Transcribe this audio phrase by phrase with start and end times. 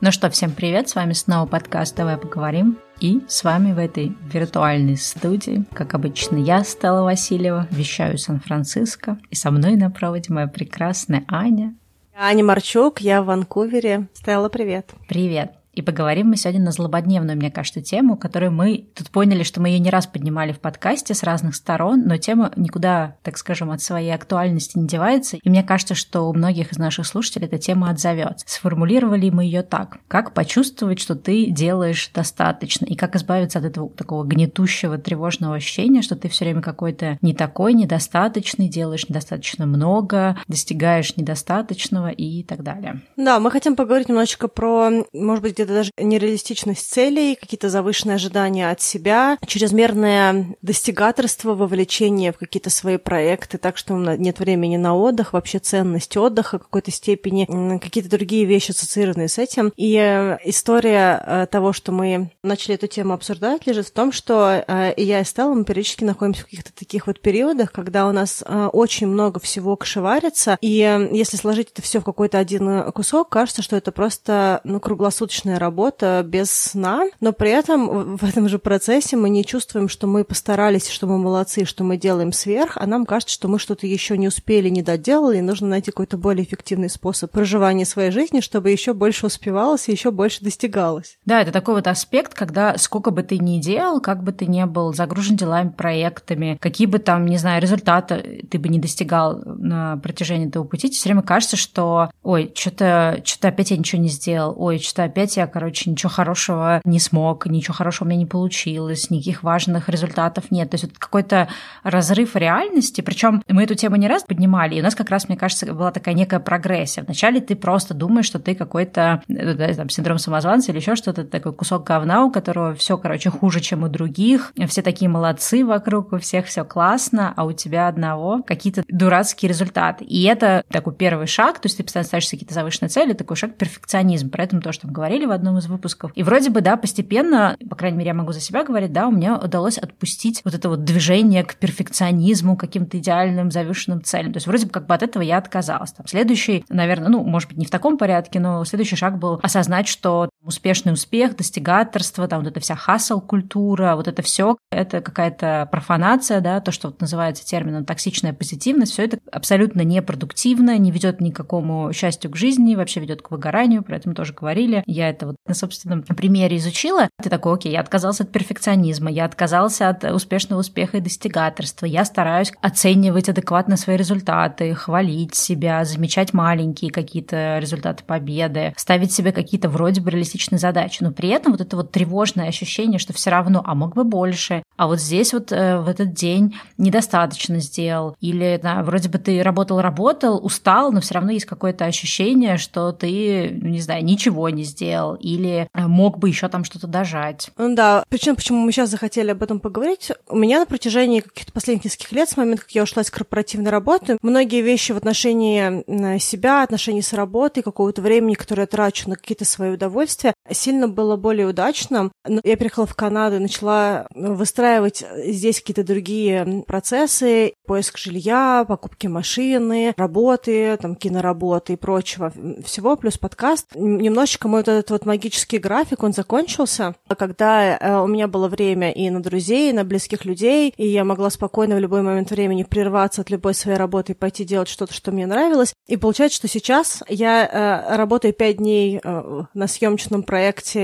[0.00, 2.78] Ну что, всем привет, с вами снова подкаст «Давай поговорим».
[3.00, 9.36] И с вами в этой виртуальной студии, как обычно, я, Стелла Васильева, вещаю Сан-Франциско, и
[9.36, 11.74] со мной на проводе моя прекрасная Аня.
[12.16, 14.08] Аня Марчук, я в Ванкувере.
[14.14, 14.90] Стелла, привет.
[15.08, 15.57] Привет.
[15.78, 19.68] И поговорим мы сегодня на злободневную, мне кажется, тему, которую мы тут поняли, что мы
[19.68, 23.80] ее не раз поднимали в подкасте с разных сторон, но тема никуда, так скажем, от
[23.80, 25.36] своей актуальности не девается.
[25.40, 28.44] И мне кажется, что у многих из наших слушателей эта тема отзовется.
[28.48, 29.98] Сформулировали мы ее так.
[30.08, 36.02] Как почувствовать, что ты делаешь достаточно, и как избавиться от этого такого гнетущего, тревожного ощущения,
[36.02, 42.64] что ты все время какой-то не такой, недостаточный, делаешь недостаточно много, достигаешь недостаточного и так
[42.64, 43.00] далее.
[43.16, 48.16] Да, мы хотим поговорить немножечко про, может быть, где это даже нереалистичность целей, какие-то завышенные
[48.16, 54.96] ожидания от себя, чрезмерное достигаторство, вовлечение в какие-то свои проекты, так что нет времени на
[54.96, 59.72] отдых, вообще ценность отдыха в какой-то степени, какие-то другие вещи ассоциированные с этим.
[59.76, 64.64] И э, история э, того, что мы начали эту тему обсуждать, лежит в том, что
[64.66, 68.12] э, и я и Стелла, мы периодически находимся в каких-то таких вот периодах, когда у
[68.12, 68.42] нас
[68.72, 73.76] очень много всего кшеварится, и если сложить это все в какой-то один кусок, кажется, что
[73.76, 79.28] это просто ну, круглосуточная работа без сна, но при этом в этом же процессе мы
[79.30, 83.34] не чувствуем, что мы постарались, что мы молодцы, что мы делаем сверх, а нам кажется,
[83.34, 87.30] что мы что-то еще не успели, не доделали, и нужно найти какой-то более эффективный способ
[87.30, 91.18] проживания своей жизни, чтобы еще больше успевалось и еще больше достигалось.
[91.24, 94.62] Да, это такой вот аспект, когда сколько бы ты ни делал, как бы ты ни
[94.64, 99.96] был загружен делами, проектами, какие бы там, не знаю, результаты ты бы не достигал на
[99.96, 104.54] протяжении этого пути, все время кажется, что ой, что-то что опять я ничего не сделал,
[104.56, 109.10] ой, что-то опять я короче, ничего хорошего не смог, ничего хорошего у меня не получилось,
[109.10, 110.70] никаких важных результатов нет.
[110.70, 111.48] То есть вот какой-то
[111.82, 115.36] разрыв реальности, причем мы эту тему не раз поднимали, и у нас как раз, мне
[115.36, 117.02] кажется, была такая некая прогрессия.
[117.02, 121.24] Вначале ты просто думаешь, что ты какой-то э, да, там, синдром самозванца или еще что-то,
[121.24, 126.12] такой кусок говна, у которого все, короче, хуже, чем у других, все такие молодцы вокруг,
[126.12, 130.04] у всех все классно, а у тебя одного какие-то дурацкие результаты.
[130.04, 133.56] И это такой первый шаг, то есть ты постоянно ставишь какие-то завышенные цели, такой шаг
[133.56, 134.30] перфекционизм.
[134.30, 136.10] Про это мы тоже там говорили в одном из выпусков.
[136.14, 139.12] И вроде бы, да, постепенно, по крайней мере, я могу за себя говорить, да, у
[139.12, 144.32] меня удалось отпустить вот это вот движение к перфекционизму, каким-то идеальным, завершенным целям.
[144.32, 145.92] То есть вроде бы как бы от этого я отказалась.
[145.92, 149.88] Там, следующий, наверное, ну, может быть, не в таком порядке, но следующий шаг был осознать,
[149.88, 156.40] что успешный успех, достигаторство, там вот эта вся хасл-культура, вот это все, это какая-то профанация,
[156.40, 161.30] да, то, что вот называется термином токсичная позитивность, все это абсолютно непродуктивно, не ведет ни
[161.30, 164.82] к какому счастью к жизни, вообще ведет к выгоранию, про это мы тоже говорили.
[164.86, 169.26] Я это вот на собственном примере изучила, ты такой, окей, я отказался от перфекционизма, я
[169.26, 176.32] отказался от успешного успеха и достигаторства, я стараюсь оценивать адекватно свои результаты, хвалить себя, замечать
[176.32, 181.60] маленькие какие-то результаты победы, ставить себе какие-то вроде бы реалистичные задачи, но при этом вот
[181.60, 185.50] это вот тревожное ощущение, что все равно, а мог бы больше, а вот здесь вот
[185.50, 191.14] э, в этот день недостаточно сделал, или да, вроде бы ты работал-работал, устал, но все
[191.14, 196.18] равно есть какое-то ощущение, что ты, ну, не знаю, ничего не сделал, или э, мог
[196.18, 197.50] бы еще там что-то дожать.
[197.56, 200.12] Да, причем почему мы сейчас захотели об этом поговорить.
[200.28, 203.70] У меня на протяжении каких-то последних нескольких лет, с момента, как я ушла из корпоративной
[203.70, 209.16] работы, многие вещи в отношении себя, отношений с работой, какого-то времени, которое я трачу на
[209.16, 212.12] какие-то свои удовольствия, to сильно было более удачным.
[212.26, 219.94] Я приехала в Канаду и начала выстраивать здесь какие-то другие процессы, поиск жилья, покупки машины,
[219.96, 222.32] работы, там, киноработы и прочего
[222.64, 223.66] всего, плюс подкаст.
[223.74, 228.90] Немножечко мой вот этот вот магический график, он закончился, когда э, у меня было время
[228.90, 232.62] и на друзей, и на близких людей, и я могла спокойно в любой момент времени
[232.62, 235.74] прерваться от любой своей работы и пойти делать что-то, что мне нравилось.
[235.86, 240.37] И получается, что сейчас я э, работаю пять дней э, на съемочном проекте,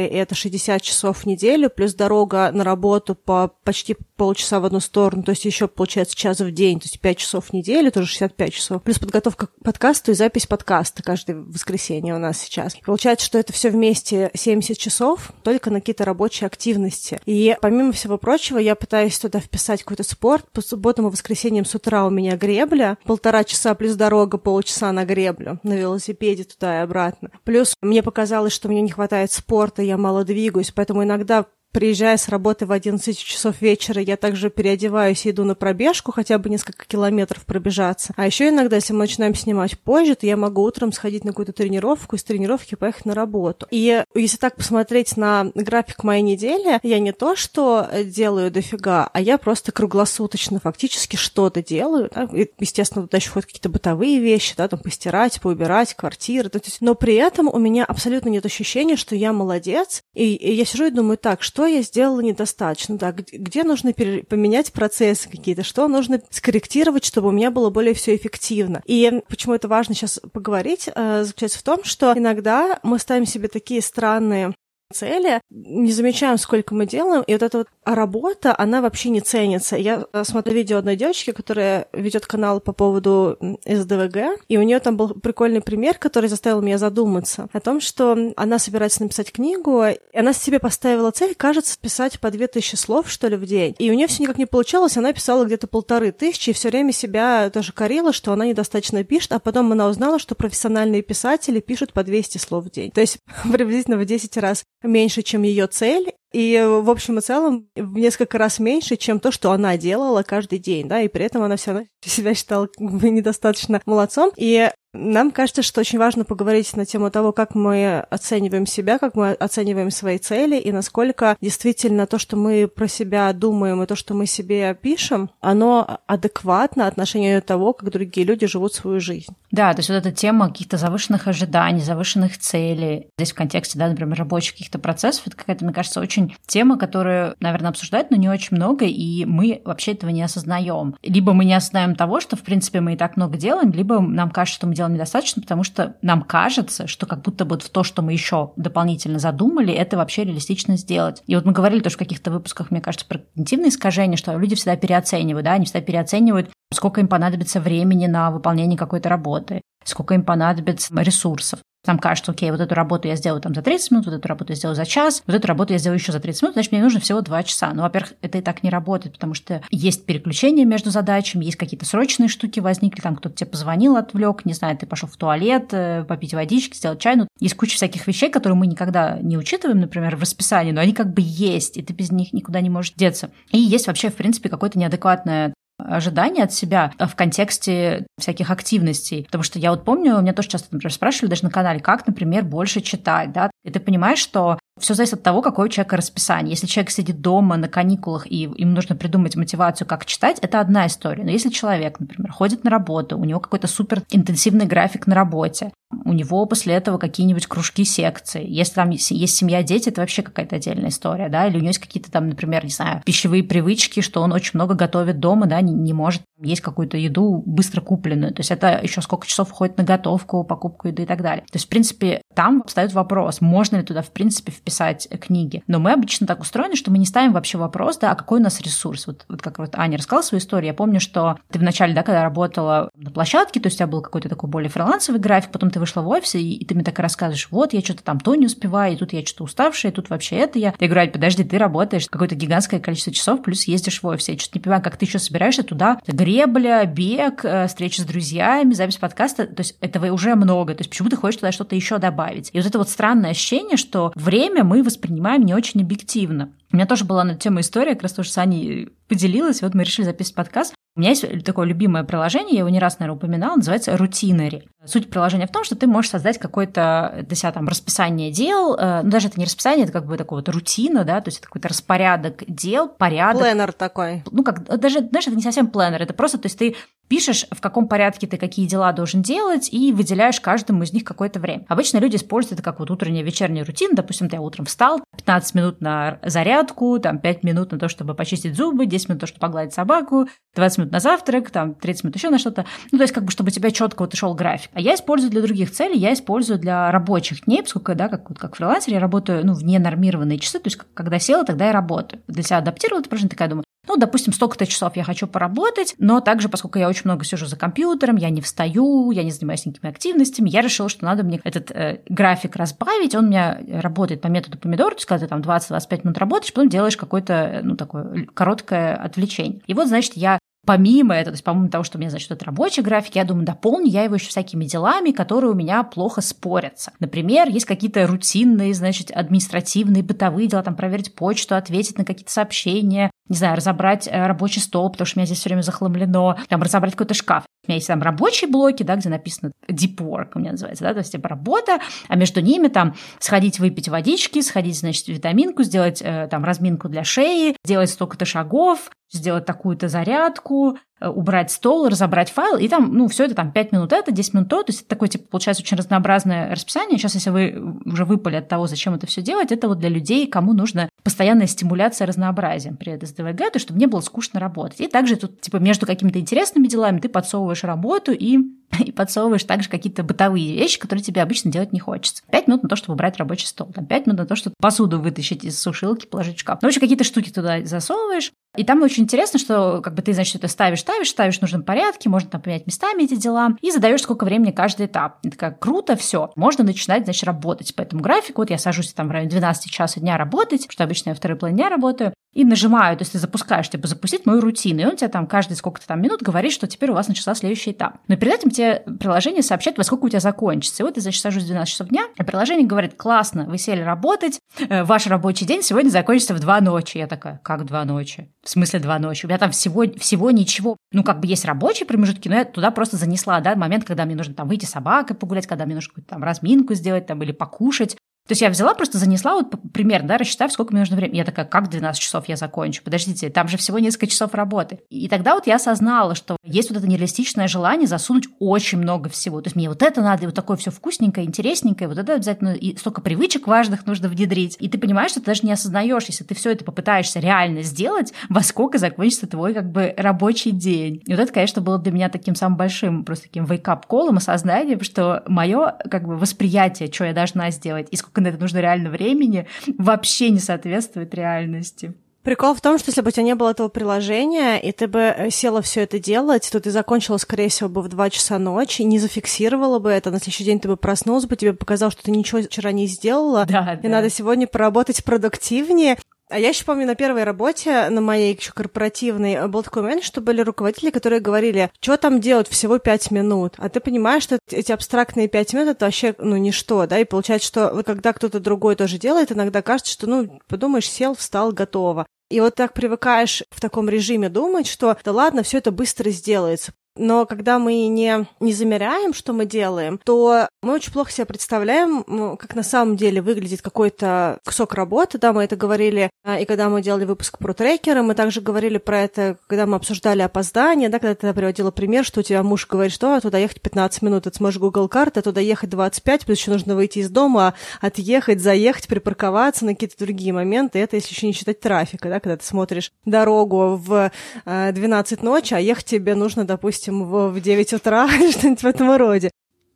[0.06, 4.80] и это 60 часов в неделю, плюс дорога на работу по почти полчаса в одну
[4.80, 8.06] сторону, то есть еще получается час в день, то есть 5 часов в неделю, тоже
[8.06, 12.74] 65 часов, плюс подготовка к подкасту и запись подкаста каждое воскресенье у нас сейчас.
[12.74, 17.20] И получается, что это все вместе 70 часов только на какие-то рабочие активности.
[17.26, 20.44] И помимо всего прочего, я пытаюсь туда вписать какой-то спорт.
[20.52, 25.04] По субботам и воскресеньям с утра у меня гребля, полтора часа плюс дорога, полчаса на
[25.04, 27.30] греблю, на велосипеде туда и обратно.
[27.44, 32.28] Плюс мне показалось, что мне не хватает спорта, я мало двигаюсь, поэтому иногда приезжая с
[32.28, 36.86] работы в 11 часов вечера, я также переодеваюсь и иду на пробежку, хотя бы несколько
[36.86, 38.14] километров пробежаться.
[38.16, 41.52] А еще иногда, если мы начинаем снимать позже, то я могу утром сходить на какую-то
[41.52, 43.66] тренировку, и с тренировки поехать на работу.
[43.72, 49.20] И если так посмотреть на график моей недели, я не то, что делаю дофига, а
[49.20, 52.08] я просто круглосуточно фактически что-то делаю.
[52.14, 52.28] Да?
[52.32, 56.50] И, естественно, туда еще входят какие-то бытовые вещи, да, там постирать, поубирать, квартиры.
[56.54, 60.02] Есть, но при этом у меня абсолютно нет ощущения, что я молодец.
[60.14, 62.96] И, и я сижу и думаю, так, что я сделала недостаточно?
[62.96, 65.62] Да, где, нужно поменять процессы какие-то?
[65.62, 68.82] Что нужно скорректировать, чтобы у меня было более все эффективно?
[68.86, 73.48] И почему это важно сейчас поговорить, э, заключается в том, что иногда мы ставим себе
[73.48, 74.54] такие странные
[74.92, 79.76] цели, не замечаем, сколько мы делаем, и вот эта вот работа, она вообще не ценится.
[79.76, 84.80] Я э, смотрю видео одной девочки, которая ведет канал по поводу СДВГ, и у нее
[84.80, 89.84] там был прикольный пример, который заставил меня задуматься о том, что она собирается написать книгу,
[89.84, 93.74] и она себе поставила цель, кажется, писать по две тысячи слов, что ли, в день.
[93.78, 96.92] И у нее все никак не получалось, она писала где-то полторы тысячи, и все время
[96.92, 101.92] себя тоже корила, что она недостаточно пишет, а потом она узнала, что профессиональные писатели пишут
[101.92, 102.90] по 200 слов в день.
[102.90, 103.18] То есть
[103.52, 108.38] приблизительно в 10 раз меньше, чем ее цель, и в общем и целом в несколько
[108.38, 111.70] раз меньше, чем то, что она делала каждый день, да, и при этом она все
[111.70, 114.32] равно себя считала недостаточно молодцом.
[114.36, 119.16] И нам кажется, что очень важно поговорить на тему того, как мы оцениваем себя, как
[119.16, 123.96] мы оцениваем свои цели и насколько действительно то, что мы про себя думаем и то,
[123.96, 129.34] что мы себе пишем, оно адекватно отношению того, как другие люди живут свою жизнь.
[129.50, 133.88] Да, то есть вот эта тема каких-то завышенных ожиданий, завышенных целей, здесь в контексте, да,
[133.88, 138.28] например, рабочих каких-то процессов, это какая-то, мне кажется, очень тема, которую, наверное, обсуждают, но не
[138.28, 140.96] очень много, и мы вообще этого не осознаем.
[141.02, 144.30] Либо мы не осознаем того, что, в принципе, мы и так много делаем, либо нам
[144.30, 147.82] кажется, что мы делаем недостаточно, потому что нам кажется, что как будто бы в то,
[147.82, 151.22] что мы еще дополнительно задумали, это вообще реалистично сделать.
[151.26, 154.54] И вот мы говорили тоже в каких-то выпусках, мне кажется, про когнитивные искажения, что люди
[154.54, 160.14] всегда переоценивают, да, они всегда переоценивают, сколько им понадобится времени на выполнение какой-то работы, сколько
[160.14, 161.60] им понадобится ресурсов.
[161.86, 164.52] Нам кажется, окей, вот эту работу я сделаю там за 30 минут, вот эту работу
[164.52, 166.82] я сделаю за час, вот эту работу я сделаю еще за 30 минут, значит, мне
[166.82, 167.72] нужно всего 2 часа.
[167.74, 171.86] Ну, во-первых, это и так не работает, потому что есть переключения между задачами, есть какие-то
[171.86, 176.04] срочные штуки возникли, там кто-то тебе позвонил, отвлек, не знаю, ты пошел в туалет, э,
[176.04, 177.16] попить водички, сделать чай.
[177.16, 180.92] Ну, есть куча всяких вещей, которые мы никогда не учитываем, например, в расписании, но они
[180.92, 183.30] как бы есть, и ты без них никуда не можешь деться.
[183.50, 189.24] И есть вообще, в принципе, какое-то неадекватное ожидания от себя в контексте всяких активностей.
[189.24, 192.44] Потому что я вот помню, меня тоже часто, например, спрашивали даже на канале, как, например,
[192.44, 196.50] больше читать, да, и ты понимаешь, что все зависит от того, какое у человека расписание.
[196.50, 200.86] Если человек сидит дома на каникулах и им нужно придумать мотивацию, как читать, это одна
[200.86, 201.24] история.
[201.24, 205.72] Но если человек, например, ходит на работу, у него какой-то супер интенсивный график на работе,
[206.04, 208.44] у него после этого какие-нибудь кружки, секции.
[208.46, 211.78] Если там есть семья, дети, это вообще какая-то отдельная история, да, или у него есть
[211.78, 215.72] какие-то там, например, не знаю, пищевые привычки, что он очень много готовит дома, да, не,
[215.72, 218.34] не может есть какую-то еду быстро купленную.
[218.34, 221.44] То есть это еще сколько часов уходит на готовку, покупку еды и так далее.
[221.50, 225.62] То есть, в принципе, там встает вопрос, можно ли туда, в принципе, вписать книги.
[225.66, 228.42] Но мы обычно так устроены, что мы не ставим вообще вопрос, да, а какой у
[228.42, 229.06] нас ресурс.
[229.06, 232.22] Вот, вот как вот Аня рассказала свою историю, я помню, что ты вначале, да, когда
[232.22, 235.78] работала на площадке, то есть у тебя был какой-то такой более фрилансовый график, потом ты
[235.78, 238.46] вышла в офис, и, и ты мне так рассказываешь, вот, я что-то там то не
[238.46, 240.72] успеваю, и тут я что-то уставшая, и тут вообще это я.
[240.78, 244.28] Я говорю, подожди, ты работаешь какое-то гигантское количество часов, плюс ездишь в офис.
[244.28, 248.72] Я что-то не понимаю, как ты еще собираешься туда гребля, бег, э, встреча с друзьями,
[248.72, 249.46] запись подкаста.
[249.46, 250.74] То есть этого уже много.
[250.74, 252.50] То есть почему ты хочешь туда что-то еще добавить?
[252.52, 256.52] И вот это вот странное ощущение, что время мы воспринимаем не очень объективно.
[256.72, 259.84] У меня тоже была на тему история, как раз тоже с Аней поделилась, вот мы
[259.84, 260.74] решили записывать подкаст.
[260.96, 264.62] У меня есть такое любимое приложение, я его не раз, наверное, упоминала, называется Routinary.
[264.86, 269.02] Суть приложения в том, что ты можешь создать какое-то для себя там расписание дел, э,
[269.02, 271.46] ну даже это не расписание, это как бы такой вот рутина, да, то есть это
[271.46, 273.42] какой-то распорядок дел, порядок.
[273.42, 274.22] Пленер такой.
[274.30, 276.76] Ну как, даже, знаешь, это не совсем пленер, это просто, то есть ты
[277.08, 281.38] пишешь, в каком порядке ты какие дела должен делать, и выделяешь каждому из них какое-то
[281.38, 281.64] время.
[281.68, 283.94] Обычно люди используют это как вот утренняя вечерняя рутина.
[283.94, 288.56] Допустим, ты утром встал, 15 минут на зарядку, там 5 минут на то, чтобы почистить
[288.56, 292.16] зубы, 10 минут на то, чтобы погладить собаку, 20 минут на завтрак, там 30 минут
[292.16, 292.64] еще на что-то.
[292.90, 294.70] Ну, то есть как бы, чтобы у тебя четко вот шел график.
[294.74, 298.38] А я использую для других целей, я использую для рабочих дней, поскольку, да, как, вот,
[298.38, 302.22] как фрилансер, я работаю, ну, в ненормированные часы, то есть когда села, тогда я работаю.
[302.26, 306.20] Для себя адаптировала это положение, такая думаю, ну, допустим, столько-то часов я хочу поработать, но
[306.20, 309.90] также, поскольку я очень много сижу за компьютером, я не встаю, я не занимаюсь никакими
[309.92, 313.14] активностями, я решила, что надо мне этот э, график разбавить.
[313.14, 316.52] Он у меня работает по методу помидор, то есть когда ты там 20-25 минут работаешь,
[316.52, 319.60] потом делаешь какое-то, ну, такое короткое отвлечение.
[319.66, 322.44] И вот, значит, я помимо этого, то есть помимо того, что у меня, значит, это
[322.44, 326.92] рабочий график, я думаю, дополню я его еще всякими делами, которые у меня плохо спорятся.
[327.00, 333.10] Например, есть какие-то рутинные, значит, административные, бытовые дела, там проверить почту, ответить на какие-то сообщения,
[333.28, 336.62] не знаю, разобрать э, рабочий стол, потому что у меня здесь все время захламлено, там
[336.62, 337.44] разобрать какой-то шкаф.
[337.66, 340.92] У меня есть там рабочие блоки, да, где написано deep work у меня называется, да,
[340.92, 341.78] то есть типа работа,
[342.08, 347.04] а между ними там сходить выпить водички, сходить, значит, витаминку, сделать э, там разминку для
[347.04, 353.24] шеи, делать столько-то шагов, сделать такую-то зарядку, убрать стол, разобрать файл, и там, ну, все
[353.24, 355.76] это там 5 минут это, 10 минут то, то есть это такое, типа, получается очень
[355.76, 356.98] разнообразное расписание.
[356.98, 360.26] Сейчас, если вы уже выпали от того, зачем это все делать, это вот для людей,
[360.26, 364.80] кому нужно постоянная стимуляция разнообразием при СДВГ, то чтобы не было скучно работать.
[364.80, 368.38] И также тут, типа, между какими-то интересными делами ты подсовываешь работу и
[368.84, 372.22] и подсовываешь также какие-то бытовые вещи, которые тебе обычно делать не хочется.
[372.30, 375.00] Пять минут на то, чтобы убрать рабочий стол, там пять минут на то, чтобы посуду
[375.00, 376.58] вытащить из сушилки, положить в шкаф.
[376.62, 380.12] Ну, в общем, какие-то штуки туда засовываешь, и там очень интересно, что как бы ты,
[380.12, 383.70] значит, это ставишь, ставишь, ставишь в нужном порядке, можно там поменять местами эти дела, и
[383.70, 385.18] задаешь, сколько времени каждый этап.
[385.24, 388.42] И такая, круто, все, можно начинать, значит, работать по этому графику.
[388.42, 391.36] Вот я сажусь там в районе 12 часов дня работать, потому что обычно я второй
[391.36, 394.96] половине дня работаю, и нажимаю, то есть ты запускаешь, типа, запустить мою рутину, и он
[394.96, 397.98] тебе там каждые сколько-то там минут говорит, что теперь у вас начался следующий этап.
[398.08, 400.82] Но перед этим тебе приложение сообщает, во сколько у тебя закончится.
[400.82, 403.80] И вот ты, значит, сажусь в 12 часов дня, и приложение говорит, классно, вы сели
[403.80, 406.98] работать, э, ваш рабочий день сегодня закончится в 2 ночи.
[406.98, 408.32] Я такая, как 2 ночи?
[408.42, 409.26] В смысле 2 ночи?
[409.26, 410.76] У меня там всего, всего ничего.
[410.92, 414.16] Ну, как бы есть рабочие промежутки, но я туда просто занесла, да, момент, когда мне
[414.16, 417.32] нужно там выйти с собакой погулять, когда мне нужно какую-то там разминку сделать там или
[417.32, 417.96] покушать.
[418.26, 421.18] То есть я взяла, просто занесла вот примерно, да, рассчитав, сколько мне нужно времени.
[421.18, 422.82] Я такая, как 12 часов я закончу?
[422.82, 424.78] Подождите, там же всего несколько часов работы.
[424.88, 429.42] И тогда вот я осознала, что есть вот это нереалистичное желание засунуть очень много всего.
[429.42, 432.54] То есть мне вот это надо, и вот такое все вкусненькое, интересненькое, вот это обязательно,
[432.54, 434.56] и столько привычек важных нужно внедрить.
[434.58, 438.14] И ты понимаешь, что ты даже не осознаешь, если ты все это попытаешься реально сделать,
[438.30, 441.02] во сколько закончится твой как бы рабочий день.
[441.04, 445.22] И вот это, конечно, было для меня таким самым большим просто таким вейкап-колом, осознанием, что
[445.26, 448.90] мое как бы восприятие, что я должна сделать, и сколько сколько на это нужно реально
[448.90, 449.46] времени,
[449.78, 451.94] вообще не соответствует реальности.
[452.22, 455.00] Прикол в том, что если бы у тебя не было этого приложения, и ты бы
[455.00, 458.80] э, села все это делать, то ты закончила, скорее всего, бы в 2 часа ночи,
[458.80, 462.12] не зафиксировала бы это, на следующий день ты бы проснулась бы, тебе показал, что ты
[462.12, 463.88] ничего вчера не сделала, да, и да.
[463.90, 465.98] надо сегодня поработать продуктивнее.
[466.30, 470.22] А я еще помню на первой работе, на моей еще корпоративной, был такой момент, что
[470.22, 473.54] были руководители, которые говорили, что там делать всего пять минут.
[473.58, 477.46] А ты понимаешь, что эти абстрактные пять минут это вообще, ну, ничто, да, и получается,
[477.46, 482.06] что когда кто-то другой тоже делает, иногда кажется, что, ну, подумаешь, сел, встал, готово.
[482.30, 486.72] И вот так привыкаешь в таком режиме думать, что да ладно, все это быстро сделается.
[486.96, 492.36] Но когда мы не, не замеряем, что мы делаем, то мы очень плохо себе представляем,
[492.36, 495.18] как на самом деле выглядит какой-то кусок работы.
[495.18, 498.78] Да, мы это говорили, а, и когда мы делали выпуск про трекеры, мы также говорили
[498.78, 502.66] про это, когда мы обсуждали опоздание, да, когда ты приводила пример, что у тебя муж
[502.68, 506.26] говорит, что а, туда ехать 15 минут, ты сможешь Google карты, а туда ехать 25,
[506.26, 510.78] плюс еще нужно выйти из дома, отъехать, заехать, припарковаться на какие-то другие моменты.
[510.78, 514.12] Это если еще не считать трафика, да, когда ты смотришь дорогу в
[514.46, 518.66] 12 а, ночи, а ехать тебе нужно, допустим, допустим, в, в 9 утра, что-нибудь в
[518.66, 519.30] этом роде.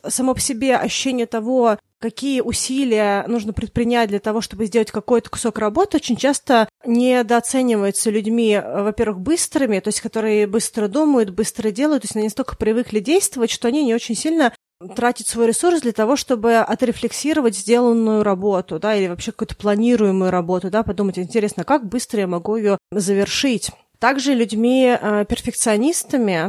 [0.07, 5.59] Само по себе ощущение того, какие усилия нужно предпринять для того, чтобы сделать какой-то кусок
[5.59, 12.07] работы, очень часто недооценивается людьми, во-первых, быстрыми, то есть которые быстро думают, быстро делают, то
[12.07, 14.53] есть они настолько привыкли действовать, что они не очень сильно
[14.95, 20.71] тратят свой ресурс для того, чтобы отрефлексировать сделанную работу, да, или вообще какую-то планируемую работу,
[20.71, 23.73] да, подумать, интересно, как быстро я могу ее завершить.
[24.01, 25.25] Также людьми э,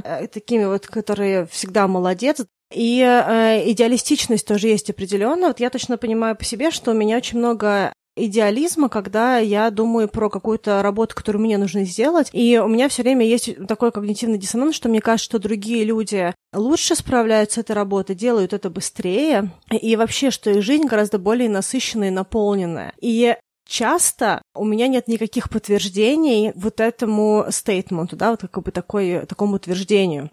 [0.04, 5.48] э, такими вот, которые всегда молодец, и э, идеалистичность тоже есть определенно.
[5.48, 10.08] Вот я точно понимаю по себе, что у меня очень много идеализма, когда я думаю
[10.08, 12.30] про какую-то работу, которую мне нужно сделать.
[12.34, 16.34] И у меня все время есть такой когнитивный диссонанс, что мне кажется, что другие люди
[16.54, 21.50] лучше справляются с этой работой, делают это быстрее, и вообще, что их жизнь гораздо более
[21.50, 22.94] насыщенная и наполненная.
[23.00, 23.36] И
[23.70, 29.56] часто у меня нет никаких подтверждений вот этому стейтменту, да, вот как бы такой, такому
[29.56, 30.32] утверждению.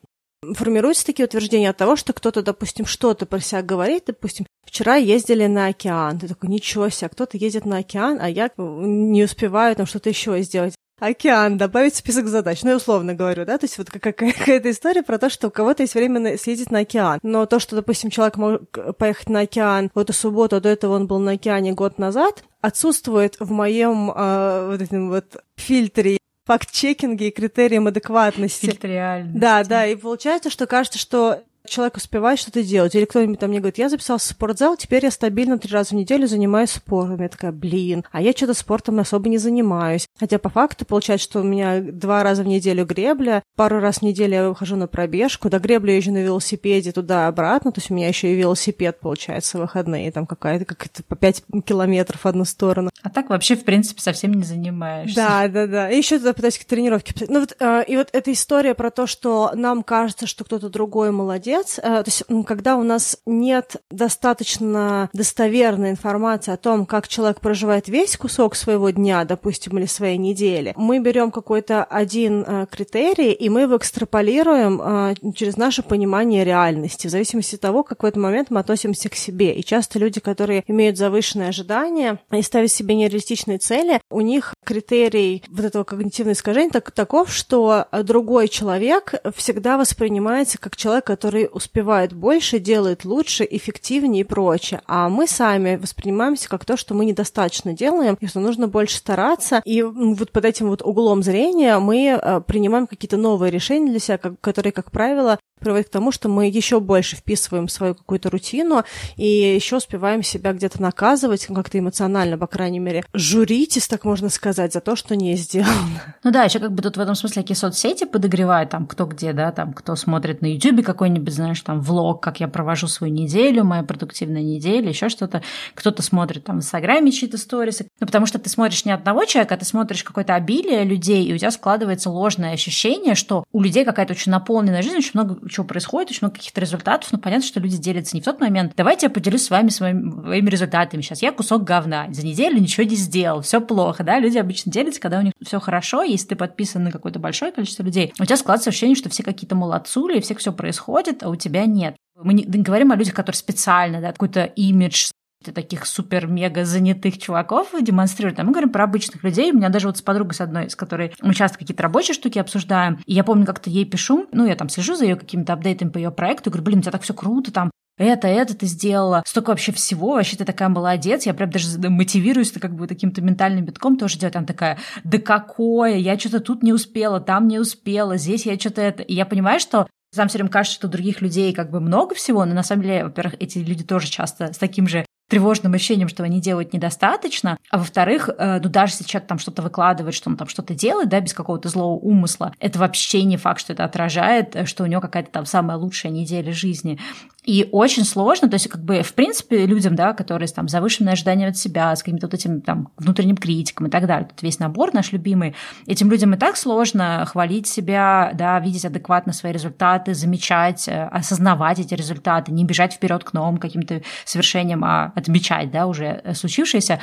[0.55, 5.47] Формируются такие утверждения от того, что кто-то, допустим, что-то про себя говорит, допустим, вчера ездили
[5.47, 9.87] на океан, ты такой, ничего себе, кто-то ездит на океан, а я не успеваю там
[9.87, 12.63] что-то еще сделать океан, добавить в список задач.
[12.63, 15.83] Ну, я условно говорю, да, то есть вот какая-то история про то, что у кого-то
[15.83, 17.19] есть время съездить на океан.
[17.23, 18.63] Но то, что, допустим, человек может
[18.99, 22.45] поехать на океан в эту субботу, а до этого он был на океане год назад,
[22.61, 28.67] отсутствует в моем э, вот этим вот фильтре факт-чекинге и критериям адекватности.
[28.67, 29.25] Фильтр.
[29.35, 32.95] Да, да, и получается, что кажется, что человек успевает что-то делать.
[32.95, 35.93] Или кто-нибудь там мне говорит, я записался в спортзал, теперь я стабильно три раза в
[35.93, 37.23] неделю занимаюсь спортом.
[37.23, 40.07] Я такая, блин, а я что-то спортом особо не занимаюсь.
[40.19, 44.03] Хотя по факту получается, что у меня два раза в неделю гребля, пару раз в
[44.03, 48.09] неделю я выхожу на пробежку, до гребли езжу на велосипеде туда-обратно, то есть у меня
[48.09, 52.91] еще и велосипед, получается, в выходные, там какая-то, как-то по 5 километров в одну сторону.
[53.03, 55.17] А так вообще, в принципе, совсем не занимаешься.
[55.17, 55.91] Да, да, да.
[55.91, 57.15] И еще туда пытаюсь к тренировке.
[57.29, 61.11] Ну вот, э, и вот эта история про то, что нам кажется, что кто-то другой
[61.11, 67.41] молодец, э, то есть когда у нас нет достаточно достоверной информации о том, как человек
[67.41, 73.33] проживает весь кусок своего дня, допустим, или своей недели, мы берем какой-то один э, критерий,
[73.33, 78.07] и мы его экстраполируем э, через наше понимание реальности, в зависимости от того, как в
[78.07, 79.55] этот момент мы относимся к себе.
[79.55, 85.43] И часто люди, которые имеют завышенные ожидания и ставят себе нереалистичные цели, у них критерий
[85.49, 92.13] вот этого когнитивного искажения так, таков, что другой человек всегда воспринимается как человек, который успевает
[92.13, 94.81] больше, делает лучше, эффективнее и прочее.
[94.87, 99.63] А мы сами воспринимаемся как то, что мы недостаточно делаем, и что нужно больше стараться.
[99.65, 104.19] И вот под этим вот углом зрения мы э, принимаем какие-то новые решения для себя,
[104.19, 108.85] которые, как правило, приводит к тому, что мы еще больше вписываем свою какую-то рутину
[109.17, 114.73] и еще успеваем себя где-то наказывать, как-то эмоционально, по крайней мере, журитесь, так можно сказать,
[114.73, 115.75] за то, что не сделано.
[116.25, 119.33] Ну да, еще как бы тут в этом смысле какие соцсети подогревают, там кто где,
[119.33, 123.65] да, там кто смотрит на YouTube какой-нибудь, знаешь, там влог, как я провожу свою неделю,
[123.65, 125.43] моя продуктивная неделя, еще что-то.
[125.75, 127.89] Кто-то смотрит там в Инстаграме чьи-то сторисы.
[128.01, 131.35] Ну потому что ты смотришь не одного человека, а ты смотришь какое-то обилие людей, и
[131.35, 135.67] у тебя складывается ложное ощущение, что у людей какая-то очень наполненная жизнь, очень много чего
[135.67, 138.73] происходит, очень много каких-то результатов, но понятно, что люди делятся не в тот момент.
[138.77, 141.23] Давайте я поделюсь с вами своими, результатами сейчас.
[141.23, 145.19] Я кусок говна, за неделю ничего не сделал, все плохо, да, люди обычно делятся, когда
[145.19, 148.71] у них все хорошо, если ты подписан на какое-то большое количество людей, у тебя складывается
[148.71, 151.97] ощущение, что все какие-то молодцули, и всех все происходит, а у тебя нет.
[152.17, 155.11] Мы не говорим о людях, которые специально, да, какой-то имидж
[155.53, 158.39] таких супер-мега занятых чуваков демонстрируют.
[158.39, 159.53] А мы говорим про обычных людей.
[159.53, 162.39] У меня даже вот с подругой с одной, с которой мы часто какие-то рабочие штуки
[162.39, 162.99] обсуждаем.
[163.07, 165.99] И я помню, как-то ей пишу, ну, я там слежу за ее какими-то апдейтами по
[165.99, 169.51] ее проекту, говорю, блин, у тебя так все круто, там, это, это ты сделала, столько
[169.51, 173.97] вообще всего, вообще ты такая молодец, я прям даже мотивируюсь как бы таким-то ментальным битком
[173.97, 178.45] тоже делать, она такая, да какое, я что-то тут не успела, там не успела, здесь
[178.45, 181.53] я что-то это, и я понимаю, что сам все время кажется, что у других людей
[181.55, 184.89] как бы много всего, но на самом деле, во-первых, эти люди тоже часто с таким
[184.89, 189.39] же тревожным ощущением, что они делают недостаточно, а во-вторых, э, ну даже если человек там
[189.39, 193.37] что-то выкладывает, что он там что-то делает, да, без какого-то злого умысла, это вообще не
[193.37, 196.99] факт, что это отражает, э, что у него какая-то там самая лучшая неделя жизни.
[197.47, 201.47] И очень сложно, то есть как бы в принципе людям, да, которые там завышенные ожидания
[201.47, 204.93] от себя, с каким-то вот этим там внутренним критиком и так далее, тут весь набор
[204.93, 205.55] наш любимый,
[205.87, 211.79] этим людям и так сложно хвалить себя, да, видеть адекватно свои результаты, замечать, э, осознавать
[211.79, 216.99] эти результаты, не бежать вперед к новым каким-то совершениям, а отмечать, да, уже случившееся.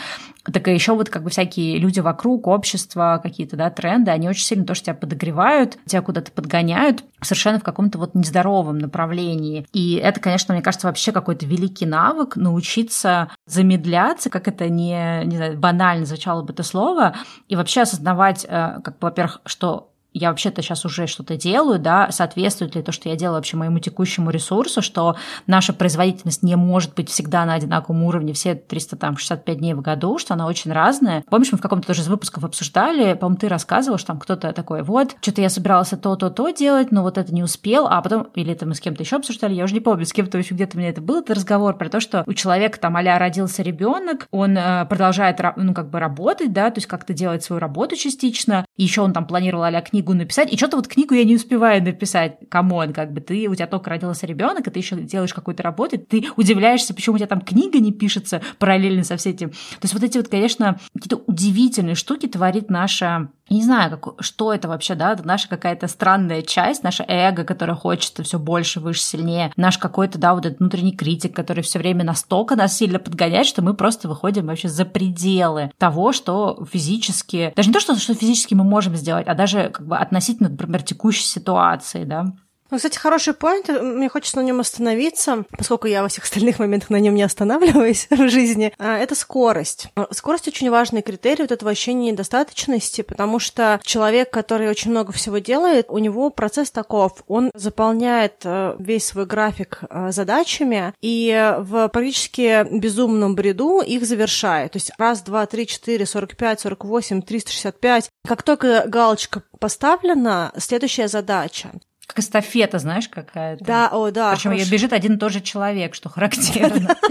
[0.52, 4.44] Так и еще вот как бы всякие люди вокруг, общество, какие-то, да, тренды, они очень
[4.44, 9.66] сильно тоже тебя подогревают, тебя куда-то подгоняют совершенно в каком-то вот нездоровом направлении.
[9.72, 15.38] И это, конечно, мне кажется, вообще какой-то великий навык научиться замедляться, как это не, не
[15.38, 17.16] знаю, банально звучало бы это слово,
[17.48, 22.76] и вообще осознавать, э, как во-первых, что я вообще-то сейчас уже что-то делаю, да, соответствует
[22.76, 25.16] ли то, что я делаю вообще моему текущему ресурсу, что
[25.48, 30.34] наша производительность не может быть всегда на одинаковом уровне все 365 дней в году, что
[30.34, 31.24] она очень разная.
[31.30, 34.84] Помнишь, мы в каком-то тоже из выпусков обсуждали, по-моему, ты рассказывал, что там кто-то такой,
[34.84, 38.66] вот, что-то я собиралась то-то-то делать, но вот это не успел, а потом, или это
[38.66, 40.90] мы с кем-то еще обсуждали, я уже не помню, с кем-то еще где-то у меня
[40.90, 44.86] это был, это разговор про то, что у человека там а родился ребенок, он э,
[44.86, 49.14] продолжает, ну, как бы работать, да, то есть как-то делать свою работу частично, еще он
[49.14, 52.38] там планировал а книгу написать, и что-то вот книгу я не успеваю написать.
[52.50, 55.64] Come on, как бы ты, у тебя только родился ребенок, и ты еще делаешь какую-то
[55.64, 59.50] работу, ты удивляешься, почему у тебя там книга не пишется параллельно со всем этим.
[59.50, 64.54] То есть вот эти вот, конечно, какие-то удивительные штуки творит наша не знаю, как, что
[64.54, 69.02] это вообще, да, это наша какая-то странная часть, наше эго, которое хочет все больше, выше,
[69.02, 73.46] сильнее, наш какой-то, да, вот этот внутренний критик, который все время настолько нас сильно подгоняет,
[73.46, 78.14] что мы просто выходим вообще за пределы того, что физически, даже не то, что, что
[78.14, 82.26] физически мы можем сделать, а даже как бы относительно, например, текущей ситуации, да.
[82.72, 83.70] Ну, кстати, хороший поинт.
[83.70, 88.08] Мне хочется на нем остановиться, поскольку я во всех остальных моментах на нем не останавливаюсь
[88.10, 88.74] в жизни.
[88.80, 89.90] А, это скорость.
[90.12, 95.38] Скорость очень важный критерий вот этого ощущения недостаточности, потому что человек, который очень много всего
[95.38, 97.24] делает, у него процесс таков.
[97.28, 104.72] Он заполняет э, весь свой график э, задачами и в практически безумном бреду их завершает.
[104.72, 108.10] То есть раз, два, три, четыре, сорок пять, сорок восемь, триста шестьдесят пять.
[108.28, 111.72] Как только галочка поставлена, следующая задача.
[112.06, 113.64] Как эстафета, знаешь, какая-то.
[113.64, 114.34] Да, о, да.
[114.34, 116.96] Причем ее бежит один и тот же человек, что характерно.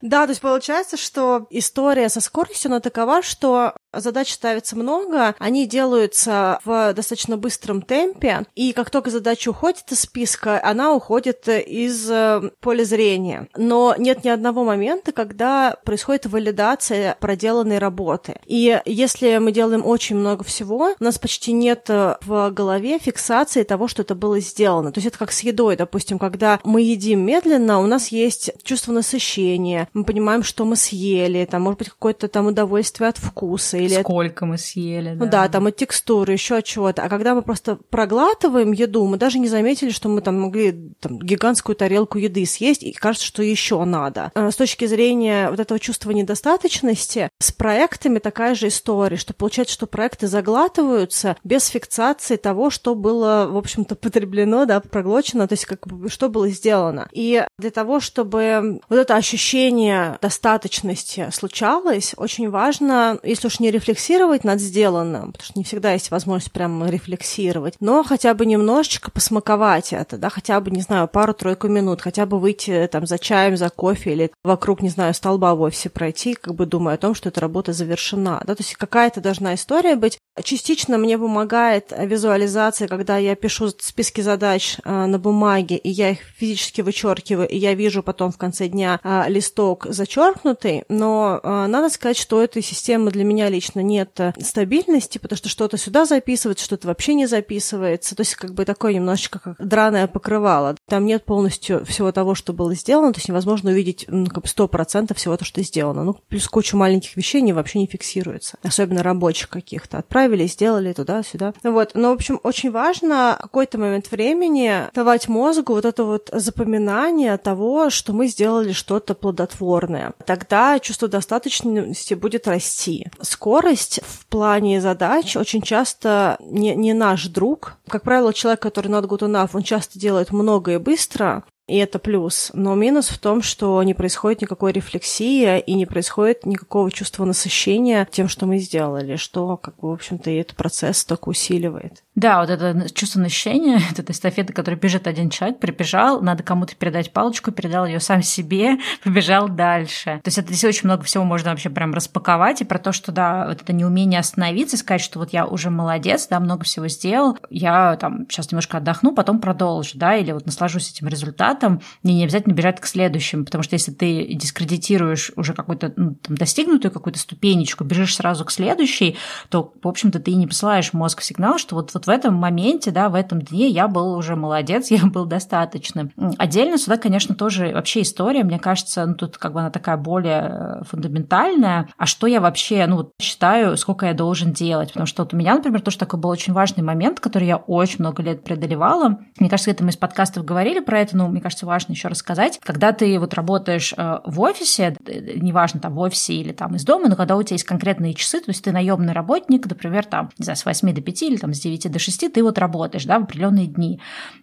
[0.00, 5.66] Да, то есть получается, что история со скоростью, она такова, что Задач ставится много, они
[5.66, 12.10] делаются в достаточно быстром темпе, и как только задача уходит из списка, она уходит из
[12.10, 13.48] э, поля зрения.
[13.56, 18.36] Но нет ни одного момента, когда происходит валидация проделанной работы.
[18.44, 23.62] И если мы делаем очень много всего, у нас почти нет э, в голове фиксации
[23.62, 24.92] того, что это было сделано.
[24.92, 28.92] То есть это как с едой, допустим, когда мы едим медленно, у нас есть чувство
[28.92, 34.02] насыщения, мы понимаем, что мы съели, там может быть какое-то там удовольствие от вкуса, или
[34.02, 35.14] сколько мы съели.
[35.14, 37.02] Ну да, там от текстуры, еще от чего-то.
[37.02, 41.18] А когда мы просто проглатываем еду, мы даже не заметили, что мы там могли там,
[41.18, 44.32] гигантскую тарелку еды съесть, и кажется, что еще надо.
[44.34, 49.74] А с точки зрения вот этого чувства недостаточности, с проектами такая же история, что получается,
[49.74, 55.66] что проекты заглатываются без фиксации того, что было, в общем-то, потреблено, да, проглочено, то есть
[55.66, 57.08] как бы что было сделано.
[57.12, 64.44] И для того, чтобы вот это ощущение достаточности случалось, очень важно, если уж не рефлексировать
[64.44, 69.92] над сделанным, потому что не всегда есть возможность прямо рефлексировать, но хотя бы немножечко посмаковать
[69.92, 73.70] это, да, хотя бы, не знаю, пару-тройку минут, хотя бы выйти там за чаем, за
[73.70, 77.28] кофе или вокруг, не знаю, столба в офисе пройти, как бы думая о том, что
[77.28, 80.18] эта работа завершена, да, то есть какая-то должна история быть.
[80.42, 86.20] Частично мне помогает визуализация, когда я пишу списки задач э, на бумаге, и я их
[86.36, 91.88] физически вычеркиваю, и я вижу потом в конце дня э, листок зачеркнутый, но э, надо
[91.90, 96.64] сказать, что этой системы для меня конечно, нет э, стабильности, потому что что-то сюда записывается,
[96.64, 98.14] что-то вообще не записывается.
[98.14, 100.76] То есть как бы такое немножечко как драное покрывало.
[100.86, 104.48] Там нет полностью всего того, что было сделано, то есть невозможно увидеть ну, как бы
[104.48, 106.04] сто процентов всего того, что сделано.
[106.04, 108.58] Ну, плюс куча маленьких вещей не, вообще не фиксируется.
[108.62, 109.98] Особенно рабочих каких-то.
[109.98, 111.52] Отправили, сделали туда-сюда.
[111.64, 111.92] Вот.
[111.94, 117.90] Но, в общем, очень важно какой-то момент времени давать мозгу вот это вот запоминание того,
[117.90, 120.12] что мы сделали что-то плодотворное.
[120.24, 123.08] Тогда чувство достаточности будет расти.
[123.20, 127.78] Скоро скорость в плане задач очень часто не, не наш друг.
[127.88, 131.98] Как правило, человек, который not good enough, он часто делает много и быстро, и это
[131.98, 132.50] плюс.
[132.52, 138.06] Но минус в том, что не происходит никакой рефлексии и не происходит никакого чувства насыщения
[138.10, 142.04] тем, что мы сделали, что, как бы, в общем-то, и этот процесс только усиливает.
[142.18, 147.12] Да, вот это чувство насыщения, это эстафета, которая бежит один человек, прибежал, надо кому-то передать
[147.12, 150.20] палочку, передал ее сам себе, побежал дальше.
[150.24, 153.12] То есть это здесь очень много всего можно вообще прям распаковать, и про то, что,
[153.12, 157.38] да, вот это неумение остановиться, сказать, что вот я уже молодец, да, много всего сделал,
[157.50, 162.24] я там сейчас немножко отдохну, потом продолжу, да, или вот наслажусь этим результатом, мне не
[162.24, 167.20] обязательно бежать к следующему, потому что если ты дискредитируешь уже какую-то ну, там, достигнутую какую-то
[167.20, 169.16] ступенечку, бежишь сразу к следующей,
[169.50, 172.90] то, в общем-то, ты и не посылаешь мозг сигнал, что вот, вот в этом моменте,
[172.90, 176.10] да, в этом дне я был уже молодец, я был достаточным.
[176.38, 180.80] Отдельно сюда, конечно, тоже вообще история, мне кажется, ну, тут как бы она такая более
[180.80, 181.88] э, фундаментальная.
[181.98, 184.88] А что я вообще, ну, считаю, сколько я должен делать?
[184.88, 187.98] Потому что вот у меня, например, тоже такой был очень важный момент, который я очень
[187.98, 189.18] много лет преодолевала.
[189.38, 192.58] Мне кажется, это мы из подкастов говорили про это, но мне кажется, важно еще рассказать.
[192.62, 196.84] Когда ты вот работаешь э, в офисе, э, неважно, там в офисе или там из
[196.84, 200.30] дома, но когда у тебя есть конкретные часы, то есть ты наемный работник, например, там,
[200.38, 203.04] не знаю, с 8 до 5 или там с 9 до 6, ты вот работаешь,
[203.04, 204.00] да, в определенные дни.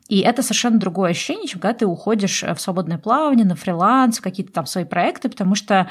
[0.08, 4.22] И это совершенно другое ощущение, чем когда ты уходишь в свободное плавание, на фриланс, в
[4.22, 5.90] какие-то там свои проекты, потому что